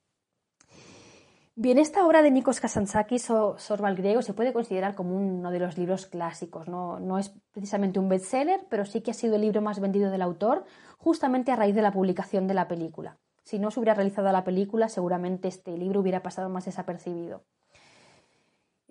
[1.55, 5.79] Bien, esta obra de Nikos Kazantzakis Sorba griego se puede considerar como uno de los
[5.79, 6.67] libros clásicos.
[6.67, 6.99] ¿no?
[6.99, 10.23] no es precisamente un bestseller, pero sí que ha sido el libro más vendido del
[10.23, 10.65] autor,
[10.99, 13.17] justamente a raíz de la publicación de la película.
[13.45, 17.45] Si no se hubiera realizado la película, seguramente este libro hubiera pasado más desapercibido.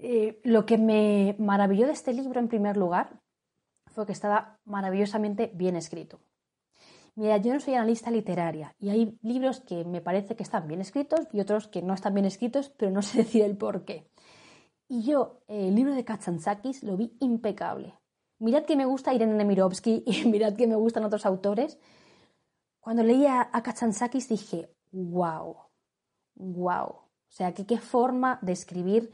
[0.02, 3.20] Eh, lo que me maravilló de este libro, en primer lugar,
[3.88, 6.22] fue que estaba maravillosamente bien escrito.
[7.16, 10.80] Mira, yo no soy analista literaria y hay libros que me parece que están bien
[10.80, 14.10] escritos y otros que no están bien escritos, pero no sé decir el por qué.
[14.88, 17.94] Y yo, el libro de Katsansakis lo vi impecable.
[18.40, 21.78] Mirad que me gusta Irene Nemirovsky y mirad que me gustan otros autores.
[22.80, 25.58] Cuando leía a Katsansakis dije, wow,
[26.36, 26.86] wow.
[26.86, 29.12] O sea, que qué forma de escribir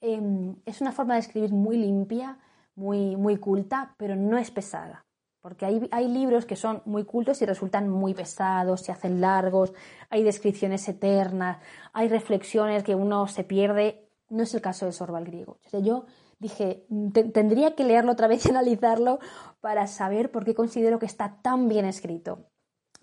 [0.00, 2.38] Em, es una forma de escribir muy limpia,
[2.74, 5.04] muy, muy culta, pero no es pesada.
[5.40, 9.72] Porque hay, hay, libros que son muy cultos y resultan muy pesados, se hacen largos,
[10.10, 11.58] hay descripciones eternas,
[11.92, 14.08] hay reflexiones que uno se pierde.
[14.28, 15.58] No es el caso de Sorba el griego.
[15.72, 16.06] yo
[16.38, 16.86] dije,
[17.32, 19.18] tendría que leerlo otra vez y analizarlo
[19.60, 22.50] para saber por qué considero que está tan bien escrito.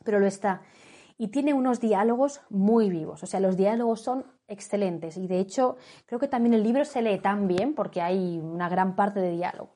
[0.03, 0.61] Pero lo está
[1.17, 3.23] y tiene unos diálogos muy vivos.
[3.23, 7.01] O sea, los diálogos son excelentes y de hecho creo que también el libro se
[7.01, 9.75] lee tan bien porque hay una gran parte de diálogo.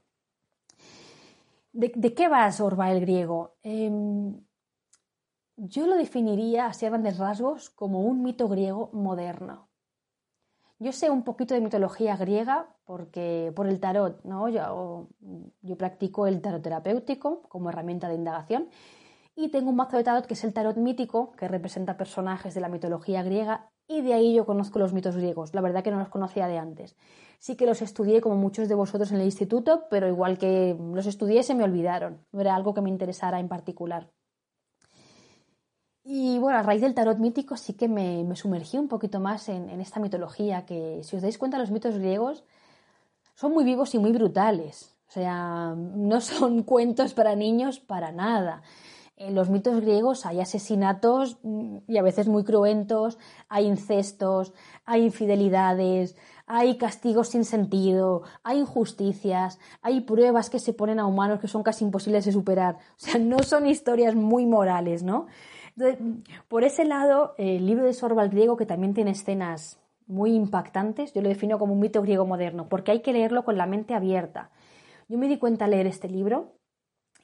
[1.71, 3.55] ¿De, qué va Sorba el griego?
[3.61, 4.41] Em,
[5.55, 9.69] yo lo definiría así a grandes rasgos como un mito griego moderno.
[10.79, 14.49] Yo sé un poquito de mitología griega porque por el tarot, ¿no?
[14.49, 15.09] Yo,
[15.61, 18.69] yo practico el tarot terapéutico como herramienta de indagación
[19.41, 22.59] Y tengo un mazo de tarot que es el tarot mítico, que representa personajes de
[22.59, 25.53] la mitología griega, y de ahí yo conozco los mitos griegos.
[25.53, 26.97] La verdad que no los conocía de antes.
[27.39, 31.05] Sí que los estudié como muchos de vosotros en el instituto, pero igual que los
[31.05, 32.19] estudié se me olvidaron.
[32.33, 34.11] No era algo que me interesara en particular.
[36.03, 39.69] Y bueno, a raíz del tarot mítico sí que me, sumergí un poquito más en,
[39.69, 42.43] en, esta mitología, que si os dais cuenta los mitos griegos
[43.35, 44.97] son muy vivos y muy brutales.
[45.07, 48.63] O sea, no son cuentos para niños para nada.
[49.19, 54.53] En los mitos griegos hay asesinatos mm, y a veces muy cruentos, hay incestos,
[54.85, 56.15] hay infidelidades,
[56.47, 61.63] hay castigos sin sentido, hay injusticias, hay pruebas que se ponen a humanos que son
[61.63, 62.77] casi imposibles de superar.
[62.95, 65.27] O sea, no son historias muy morales, ¿no?
[66.49, 71.21] por ese lado, el libro de Sorba griego, que también tiene escenas muy impactantes, yo
[71.21, 74.49] lo defino como un mito griego moderno, porque hay que leerlo con la mente abierta.
[75.07, 76.58] Yo me di cuenta al leer este libro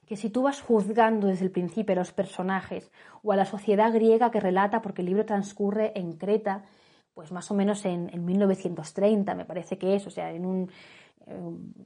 [0.06, 2.92] que si tú vas juzgando desde el principio a los personajes
[3.24, 6.64] o a la sociedad griega que relata, porque el libro transcurre en Creta,
[7.14, 10.70] pues más o menos en, 1930, me parece que es, o sea, en un,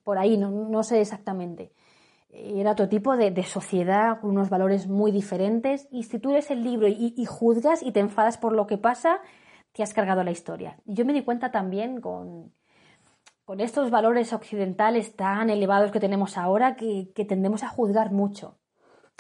[0.04, 1.72] por ahí, no sé exactamente
[2.32, 6.64] era otro tipo de, sociedad con unos valores muy diferentes y si tú lees el
[6.64, 9.20] libro y, juzgas y te enfadas por lo que pasa,
[9.72, 10.78] te has cargado la historia.
[10.86, 12.54] Y yo me di cuenta también con,
[13.50, 18.60] con estos valores occidentales tan elevados que tenemos ahora que, tendemos a juzgar mucho.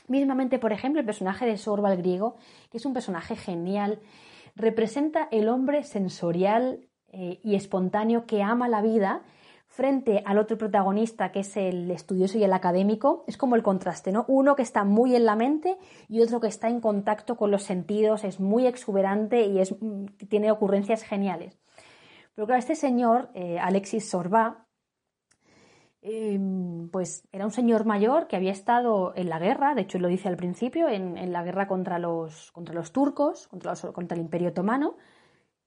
[0.07, 2.35] Mismamente, por ejemplo, el personaje de Sorba griego,
[2.69, 4.01] que es un personaje genial,
[4.55, 9.23] representa el hombre sensorial eh, y espontáneo que ama la vida
[9.65, 14.11] frente al otro protagonista que es el estudioso y el académico, es como el contraste,
[14.11, 14.25] ¿no?
[14.27, 15.75] Uno que está muy en la mente
[16.07, 20.51] y otro que está en contacto con los sentidos, es muy exuberante y mm, tiene
[20.51, 21.57] ocurrencias geniales.
[22.39, 24.65] Pero claro, este señor, eh, Alexis Sorba,
[26.02, 30.08] em, pues era un señor mayor que había estado en la guerra, de hecho lo
[30.08, 33.73] dice al principio, en, la guerra contra los, contra los turcos, contra,
[34.15, 34.95] el Imperio Otomano,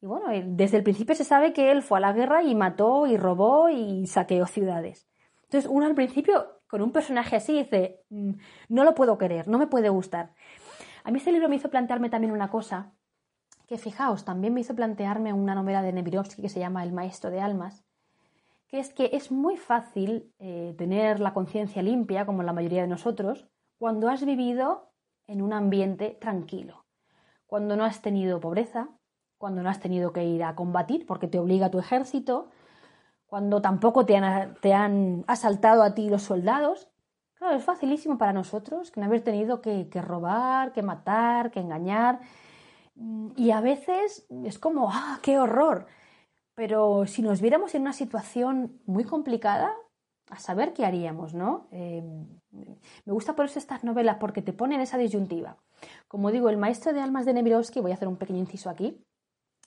[0.01, 3.07] y bueno, desde el principio se sabe que él fue a la guerra y mató
[3.07, 5.07] y robó y saqueó ciudades.
[5.43, 8.33] Entonces uno al principio con un personaje así dice, mm,
[8.71, 10.33] no lo puedo querer, no me puede gustar.
[11.05, 12.95] A mí este libro me hizo plantearme también una cosa,
[13.73, 17.31] que fijaos, también me hizo plantearme una novela de Nevirovsky que se llama El Maestro
[17.31, 17.87] de Almas,
[18.69, 22.89] que es que es muy fácil eh, tener la conciencia limpia, como la mayoría de
[22.89, 24.93] nosotros, cuando has vivido
[25.27, 26.85] en un ambiente tranquilo,
[27.47, 28.91] cuando no has tenido pobreza,
[29.39, 32.51] cuando no has tenido que ir a combatir porque te obliga tu ejército,
[33.25, 36.91] cuando tampoco te han, asaltado a ti los soldados.
[37.37, 42.21] Claro, es facilísimo para nosotros que no haber tenido que, robar, que matar, que engañar.
[43.37, 45.87] Y a veces es como, ¡ah, qué horror!
[46.55, 49.75] Pero si nos viéramos en una situación muy complicada,
[50.33, 51.69] a saber qué haríamos, ¿no?
[51.73, 52.03] Eh,
[53.05, 55.59] me gusta por eso estas novelas porque te ponen esa disyuntiva.
[56.09, 59.03] Como digo, el maestro de almas de Nemirovsky, voy a hacer un pequeño inciso aquí,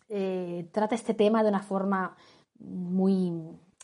[0.10, 2.16] eh, trata este tema de una forma
[2.60, 3.32] muy,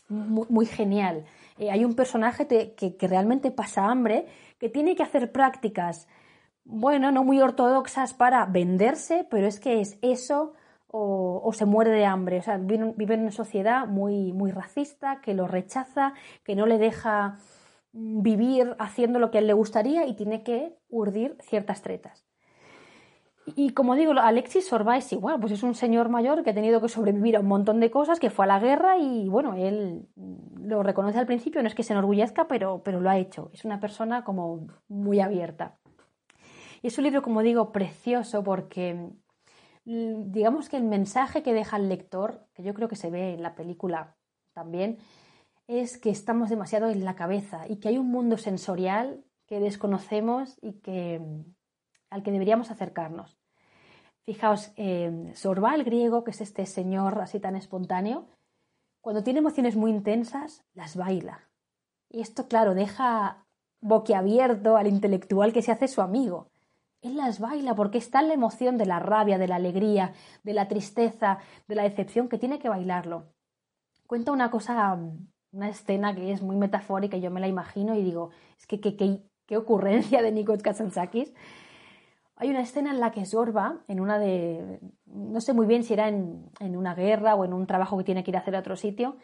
[0.08, 1.24] muy, genial.
[1.58, 4.26] Eh, hay un personaje que, realmente pasa hambre,
[4.58, 6.08] que tiene que hacer prácticas,
[6.64, 10.54] bueno, no muy ortodoxas para venderse, pero es que es eso
[10.88, 12.38] o, se muere de hambre.
[12.38, 16.66] O sea, vive, vive, en una sociedad muy, muy racista, que lo rechaza, que no
[16.66, 17.38] le deja
[17.92, 22.24] vivir haciendo lo que a él le gustaría y tiene que urdir ciertas tretas.
[23.44, 26.80] Y como digo, Alexis Sorba es igual, pues es un señor mayor que ha tenido
[26.80, 30.06] que sobrevivir a un montón de cosas, que fue a la guerra y bueno, él
[30.60, 33.50] lo reconoce al principio, no es que se enorgullezca, pero, pero lo ha hecho.
[33.52, 35.76] Es una persona como muy abierta.
[36.82, 38.94] Y es un libro, como digo, precioso porque
[39.84, 43.34] mm, digamos que el mensaje que deja el lector, que yo creo que se ve
[43.34, 44.16] en la película
[44.52, 44.98] también,
[45.68, 50.58] es que estamos demasiado en la cabeza y que hay un mundo sensorial que desconocemos
[50.60, 51.20] y que
[52.10, 53.38] al que deberíamos acercarnos.
[54.24, 58.28] Fijaos, eh, Sorba, el griego, que es este señor así tan espontáneo,
[59.00, 61.48] cuando tiene emociones muy intensas, las baila.
[62.08, 63.44] Y esto, claro, deja
[63.80, 66.51] boquiabierto al intelectual que se hace su amigo.
[67.02, 70.54] Él las baila porque está en la emoción de la rabia, de la alegría, de
[70.54, 71.38] la tristeza,
[71.68, 73.26] de la decepción, que tiene que bailarlo.
[74.06, 74.98] Cuenta una cosa,
[75.52, 79.56] una escena que es muy metafórica, yo me la imagino y digo, es que qué
[79.56, 81.34] ocurrencia de Nikos Kazantzakis
[82.42, 85.92] hay una escena en la que Sorba, en una de, no sé muy bien si
[85.92, 88.58] era en, una guerra o en un trabajo que tiene que ir a hacer a
[88.58, 89.16] otro sitio,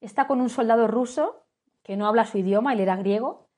[0.00, 1.44] está con un soldado ruso
[1.84, 3.49] que no habla su idioma, él era griego,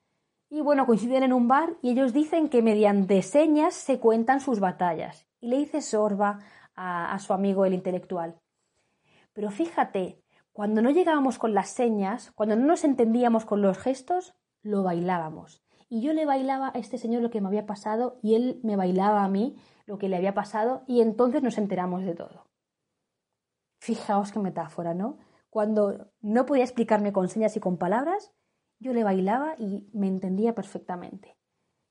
[0.53, 4.59] y bueno, coinciden en un bar y ellos dicen que mediante señas se cuentan sus
[4.59, 5.25] batallas.
[5.39, 6.41] Y le dice Sorba
[6.75, 8.39] a, su amigo el intelectual.
[9.33, 14.35] Pero fíjate, cuando no llegábamos con las señas, cuando no nos entendíamos con los gestos,
[14.61, 18.35] lo bailábamos y yo le bailaba a este señor lo que me había pasado y
[18.35, 19.55] él me bailaba a mí
[19.87, 22.45] lo que le había pasado y entonces nos enteramos de todo.
[23.79, 25.17] Fijaos qué metáfora, ¿no?
[25.49, 28.31] Cuando no podía explicarme con señas y con palabras,
[28.83, 31.37] yo le bailaba y me entendía perfectamente.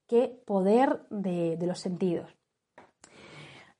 [0.07, 2.37] Qué poder de, los sentidos.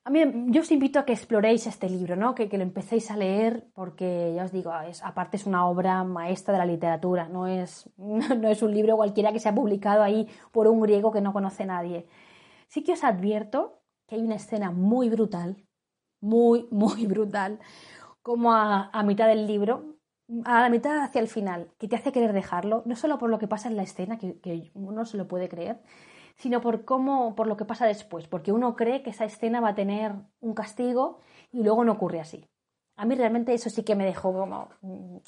[0.05, 2.35] A mí, yo os invito a que exploréis este libro, ¿no?
[2.35, 6.55] que, lo empecéis a leer, porque ya os digo, es, aparte es una obra maestra
[6.55, 10.27] de la literatura, no es, no es un libro cualquiera que se ha publicado ahí
[10.51, 12.09] por un griego que no conoce nadie.
[12.67, 15.65] Sí que os advierto que hay una escena muy brutal,
[16.21, 17.61] muy, muy brutal,
[18.23, 19.92] como a, mitad del libro,
[20.45, 23.39] a la mitad hacia el final, que te hace querer dejarlo, no solo por lo
[23.39, 25.83] que pasa en la escena, que, uno se lo puede creer,
[26.37, 29.71] sino por cómo, por lo que pasa después, porque uno cree que esa escena va
[29.71, 31.21] a tener un castigo
[31.53, 32.49] y luego no ocurre así.
[32.97, 34.69] A mí realmente eso sí que me dejó como...
[34.83, 35.19] Mm,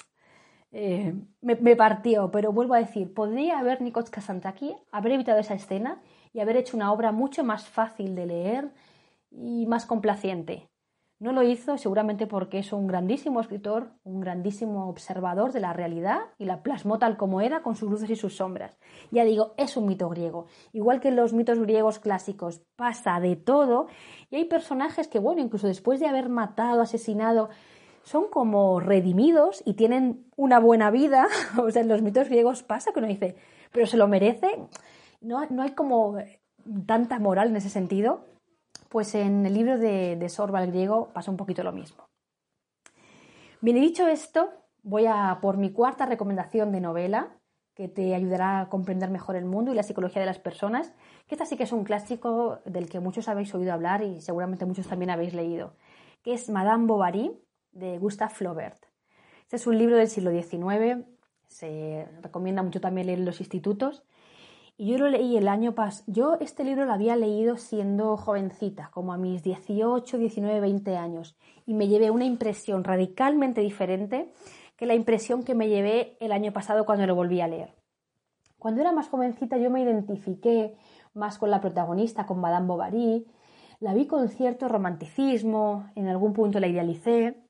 [0.77, 6.03] eh, me, partió, pero vuelvo a decir, podría haber Nikos Kazantaki haber evitado esa escena
[6.33, 8.73] y haber hecho una obra mucho más fácil de leer
[9.31, 10.69] y más complaciente.
[11.25, 16.19] No lo hizo seguramente porque es un grandísimo escritor, un grandísimo observador de la realidad
[16.37, 18.77] y la plasmó tal como era con sus luces y sus sombras.
[19.11, 20.45] Ya digo, es un mito griego.
[20.75, 23.87] Igual que en los mitos griegos clásicos pasa de todo
[24.29, 27.49] y hay personajes que, bueno, incluso después de haber matado, asesinado,
[28.03, 31.27] son como redimidos y tienen una buena vida.
[31.57, 33.37] o sea, en los mitos griegos pasa que uno dice,
[33.73, 34.59] pero se lo merece.
[35.23, 36.19] No, no hay como
[36.85, 38.27] tanta moral en ese sentido.
[38.95, 42.09] Pues en el libro de, de Sorba el griego pasa un poquito lo mismo.
[43.61, 44.53] Bien, dicho esto,
[44.85, 47.37] voy a por mi cuarta recomendación de novela
[47.75, 50.93] que te ayudará a comprender mejor el mundo y la psicología de las personas,
[51.27, 54.65] que esta sí que es un clásico del que muchos habéis oído hablar y seguramente
[54.65, 55.75] muchos también habéis leído,
[56.23, 57.37] que es Madame Bovary
[57.73, 58.87] de Gustave Flaubert.
[59.43, 61.05] Este es un libro del siglo XIX,
[61.49, 64.05] se recomienda mucho también leer en los institutos
[64.77, 66.05] y yo lo leí el año pasado.
[66.09, 71.37] Yo este libro lo había leído siendo jovencita, como a mis 18, 19, 20 años.
[71.65, 74.33] Y me llevé una impresión radicalmente diferente
[74.77, 77.75] que la impresión que me llevé el año pasado cuando lo volví a leer.
[78.59, 80.75] Cuando era más jovencita yo me identifiqué
[81.13, 83.27] más con la protagonista, con Madame Bovary.
[83.79, 87.45] La vi con cierto romanticismo, en algún punto la idealicé.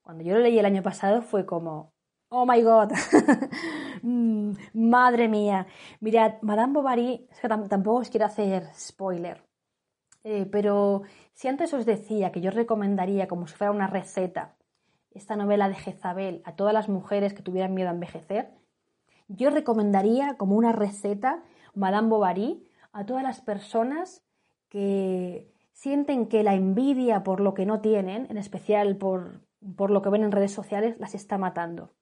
[0.00, 1.92] Cuando yo lo leí el año pasado fue como,
[2.32, 2.92] oh my god,
[4.02, 5.66] Mm, madre mía.
[6.00, 7.28] Mirad, Madame Bovary,
[7.68, 9.44] tampoco os quiero hacer spoiler,
[10.24, 11.02] eh, pero
[11.34, 14.56] si antes os decía que yo recomendaría como si fuera una receta
[15.12, 18.50] esta novela de Jezabel a todas las mujeres que tuvieran miedo a envejecer,
[19.28, 24.24] yo recomendaría como una receta Madame Bovary a todas las personas
[24.68, 29.42] que sienten que la envidia por lo que no tienen, en especial por,
[29.76, 31.92] por lo que ven en redes sociales, las está matando.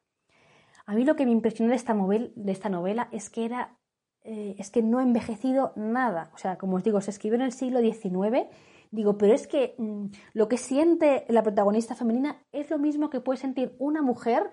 [0.91, 3.79] A mí lo que me impresionó de esta, novela es que era
[4.25, 6.33] eh, es que no ha envejecido nada.
[6.35, 8.49] O sea, como os digo, se escribió en el siglo XIX.
[8.91, 13.21] Digo, pero es que mm, lo que siente la protagonista femenina es lo mismo que
[13.21, 14.51] puede sentir una mujer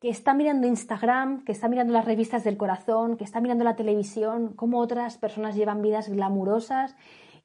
[0.00, 3.76] que está mirando Instagram, que está mirando las revistas del corazón, que está mirando la
[3.76, 6.96] televisión, cómo otras personas llevan vidas glamurosas.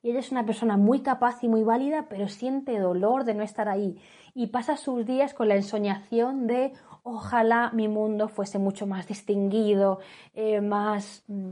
[0.02, 3.44] Y ella es una persona muy capaz y muy válida, pero siente dolor de no
[3.44, 4.00] estar ahí.
[4.34, 6.74] Y pasa sus días con la ensoñación de,
[7.06, 10.00] ojalá mi mundo fuese mucho más distinguido,
[10.34, 11.52] eh, más, mm,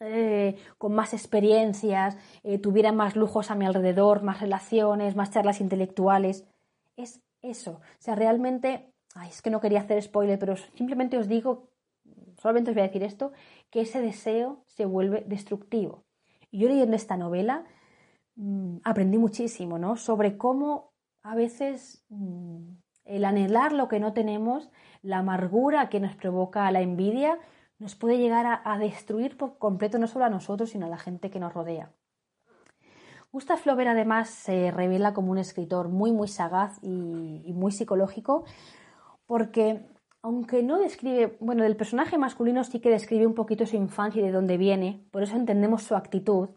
[0.00, 5.60] eh, con más experiencias, eh, tuviera más lujos a mi alrededor, más relaciones, más charlas
[5.60, 6.46] intelectuales.
[6.96, 7.72] Es eso.
[7.72, 11.68] O sea, realmente, ay, es que no quería hacer spoiler, pero simplemente os digo,
[12.38, 13.32] solamente os voy a decir esto,
[13.70, 16.04] que ese deseo se vuelve destructivo.
[16.50, 17.66] Y yo leyendo esta novela
[18.36, 19.96] mm, aprendí muchísimo, ¿no?
[19.96, 22.70] Sobre cómo a veces mm,
[23.08, 24.70] el anhelar lo que no tenemos,
[25.02, 27.38] la amargura que nos provoca la envidia,
[27.78, 31.30] nos puede llegar a, destruir por completo no solo a nosotros, sino a la gente
[31.30, 31.92] que nos rodea.
[33.30, 38.44] Gustav Flaubert además se revela como un escritor muy muy sagaz y, y, muy psicológico
[39.26, 39.86] porque
[40.22, 44.24] aunque no describe, bueno, del personaje masculino sí que describe un poquito su infancia y
[44.24, 46.48] de dónde viene, por eso entendemos su actitud.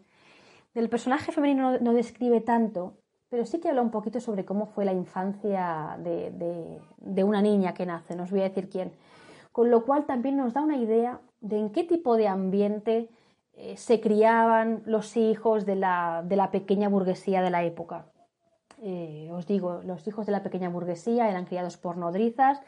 [0.74, 3.01] Del personaje femenino no describe tanto,
[3.32, 7.86] pero sí que habla un poquito sobre cómo fue la infancia de, una niña que
[7.86, 8.92] nace, no os voy a decir quién.
[9.52, 13.08] Con lo cual también nos da una idea de en qué tipo de ambiente
[13.54, 18.04] eh, se criaban los hijos de la, pequeña burguesía de la época.
[18.82, 22.60] Eh, os digo, los hijos de la pequeña burguesía eran criados por nodrizas,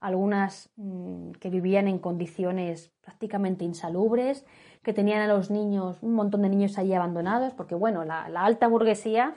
[0.00, 4.46] algunas mm, que vivían en condiciones prácticamente insalubres,
[4.82, 8.66] que tenían a los niños, un montón de niños allí abandonados, porque bueno, la alta
[8.66, 9.34] burguesía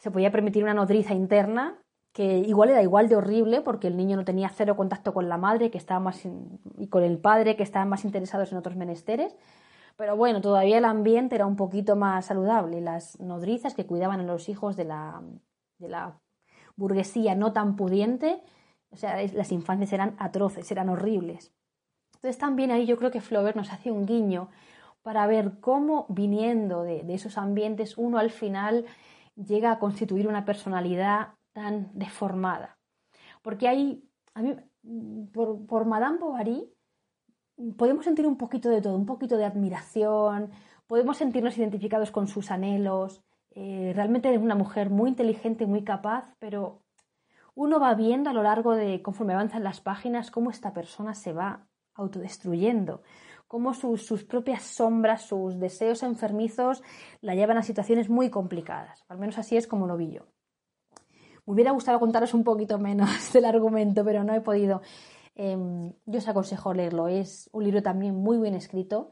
[0.00, 1.78] se podía permitir una nodriza interna
[2.12, 5.36] que igual era igual de horrible porque el niño no tenía cero contacto con la
[5.36, 6.26] madre que estaba más
[6.78, 9.36] y con el padre que estaban más interesados en otros menesteres,
[9.96, 12.80] Pero bueno, todavía el ambiente era un poquito más saludable.
[12.80, 15.22] Las nodrizas que cuidaban a los hijos de la,
[15.78, 16.18] de la
[16.74, 18.40] burguesía no tan pudiente,
[18.90, 21.52] o sea, las infancias eran atroces, eran horribles.
[22.14, 24.48] Entonces también ahí yo creo que Flaubert nos hace un guiño
[25.02, 28.84] para ver cómo viniendo de, esos ambientes uno al final
[29.46, 32.78] llega a constituir una personalidad tan deformada.
[33.42, 34.04] Porque hay,
[35.32, 36.72] por, por Madame Bovary,
[37.76, 40.50] podemos sentir un poquito de todo, un poquito de admiración,
[40.86, 43.22] podemos sentirnos identificados con sus anhelos.
[43.52, 46.82] Eh, realmente es una mujer muy inteligente, muy capaz, pero
[47.54, 51.32] uno va viendo a lo largo de, conforme avanzan las páginas, cómo esta persona se
[51.32, 53.02] va autodestruyendo,
[53.50, 56.84] cómo sus, sus, propias sombras, sus deseos enfermizos
[57.20, 59.04] la llevan a situaciones muy complicadas.
[59.08, 60.22] Al menos así es como lo vi yo.
[61.44, 64.82] Me hubiera gustado contaros un poquito menos del argumento, pero no he podido.
[65.34, 67.08] Em, yo os aconsejo leerlo.
[67.08, 69.10] Es un libro también muy bien escrito.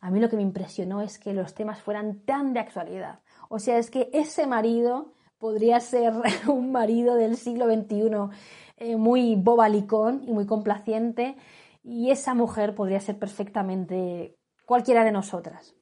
[0.00, 3.20] A mí lo que me impresionó es que los temas fueran tan de actualidad.
[3.50, 6.14] O sea, es que ese marido podría ser
[6.48, 8.30] un marido del siglo XXI
[8.78, 11.36] eh, muy bobalicón y muy complaciente
[11.84, 15.76] y esa mujer podría ser perfectamente cualquiera de nosotras.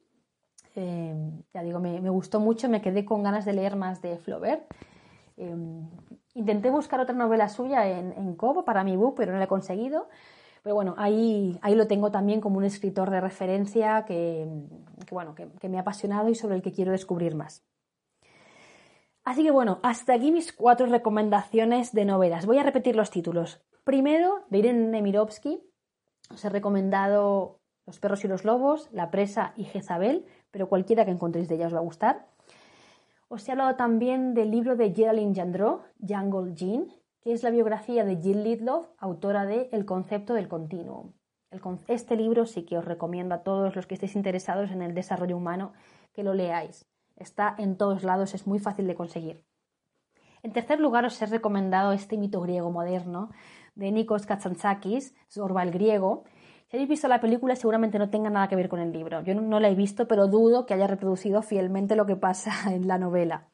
[0.74, 4.64] Em, ya digo, me, gustó mucho, me quedé con ganas de leer más de Flaubert.
[5.36, 5.88] Em,
[6.34, 9.48] Intenté buscar otra novela suya en, en Kobo para mi book, pero no la he
[9.48, 10.08] conseguido.
[10.62, 14.46] Pero bueno, ahí, ahí lo tengo también como un escritor de referencia que,
[15.10, 17.66] bueno, que, me ha apasionado y sobre el que quiero descubrir más.
[19.24, 22.46] Así que bueno, hasta aquí mis cuatro recomendaciones de novelas.
[22.46, 23.62] Voy a repetir los títulos.
[23.84, 25.62] Primero, de Irene Nemirovsky,
[26.32, 31.10] os he recomendado Los perros y los lobos, La presa y Jezabel, pero cualquiera que
[31.10, 32.26] encontréis de ella os va a gustar.
[33.28, 38.04] Os he hablado también del libro de Geraldine Jandreau, Jungle Jean, que es la biografía
[38.04, 41.12] de Jill Lidloff, autora de El concepto del continuum.
[41.86, 45.36] Este libro sí que os recomiendo a todos los que estéis interesados en el desarrollo
[45.36, 45.72] humano
[46.12, 46.86] que lo leáis.
[47.16, 49.44] Está en todos lados, es muy fácil de conseguir.
[50.42, 53.30] En tercer lugar, os he recomendado este mito griego moderno
[53.74, 56.24] de Nikos Katsantzakis, Zorba el griego,
[56.72, 59.20] si habéis visto la película, seguramente no tenga nada que ver con el libro.
[59.20, 62.88] Yo no, la he visto, pero dudo que haya reproducido fielmente lo que pasa en
[62.88, 63.46] la novela.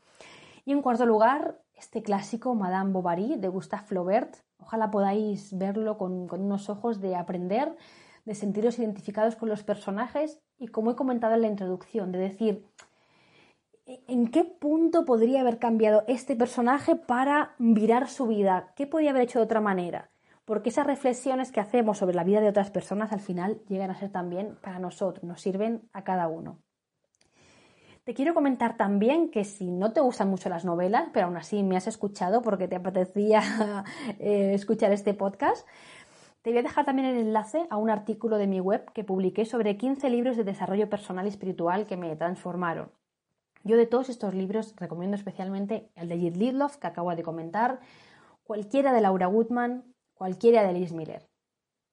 [0.65, 4.37] Y en cuarto lugar, este clásico Madame Bovary de Gustave Flaubert.
[4.61, 7.75] Ojalá podáis verlo con, con, unos ojos de aprender,
[8.25, 12.67] de sentiros identificados con los personajes y, como he comentado en la introducción, de decir
[14.07, 19.23] en qué punto podría haber cambiado este personaje para virar su vida, qué podría haber
[19.23, 20.11] hecho de otra manera
[20.49, 23.99] porque esas reflexiones que hacemos sobre la vida de otras personas al final llegan a
[23.99, 26.59] ser también para nosotros, nos sirven a cada uno.
[28.05, 31.63] Te quiero comentar también que si no te gustan mucho las novelas, pero aún así
[31.63, 33.43] me has escuchado porque te apetecía
[34.19, 35.69] eh, escuchar este podcast,
[36.41, 39.45] te voy a dejar también el enlace a un artículo de mi web que publiqué
[39.45, 42.91] sobre 15 libros de desarrollo personal y espiritual que me transformaron.
[43.69, 47.81] Yo de todos estos libros recomiendo especialmente el de Jit Lidloff que acabo de comentar,
[48.43, 51.29] cualquiera de Laura Goodman, cualquiera de Liz Miller.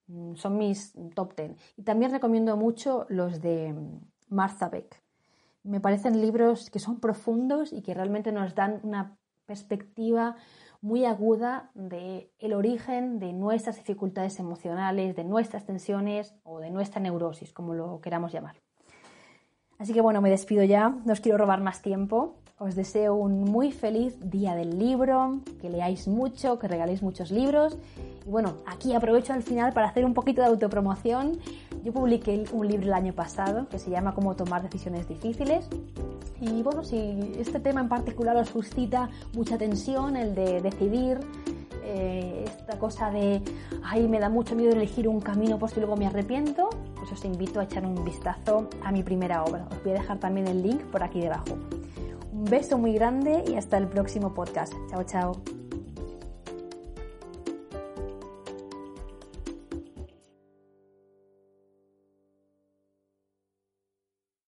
[0.07, 1.57] Mm, son mis top ten.
[1.75, 3.99] Y también recomiendo mucho los de mm,
[4.29, 5.03] Martha Beck.
[5.63, 10.37] Me parecen libros que son profundos y que realmente nos dan una perspectiva
[10.79, 17.01] muy aguda de el origen de nuestras dificultades emocionales, de nuestras tensiones o de nuestra
[17.01, 18.64] neurosis, como lo queramos llamar.
[19.79, 22.35] Así que bueno, me despido ya, no os quiero robar más tiempo.
[22.57, 27.77] Os deseo un muy feliz día del libro, que leáis mucho, que regaléis muchos libros
[28.25, 31.37] y bueno, aquí aprovecho al final para hacer un poquito de autopromoción.
[31.83, 35.67] Yo publiqué un libro el año pasado que se llama Cómo tomar decisiones difíciles.
[36.41, 41.19] Y bueno, si este tema en particular os suscita mucha tensión, el de decidir,
[41.85, 43.41] eh, esta cosa de,
[43.83, 47.23] ay, me da mucho miedo elegir un camino pues y luego me arrepiento, pues os
[47.25, 49.67] invito a echar un vistazo a mi primera obra.
[49.71, 51.57] Os voy a dejar también el link por aquí debajo.
[52.31, 54.73] Un beso muy grande y hasta el próximo podcast.
[54.89, 55.64] Chao, chao.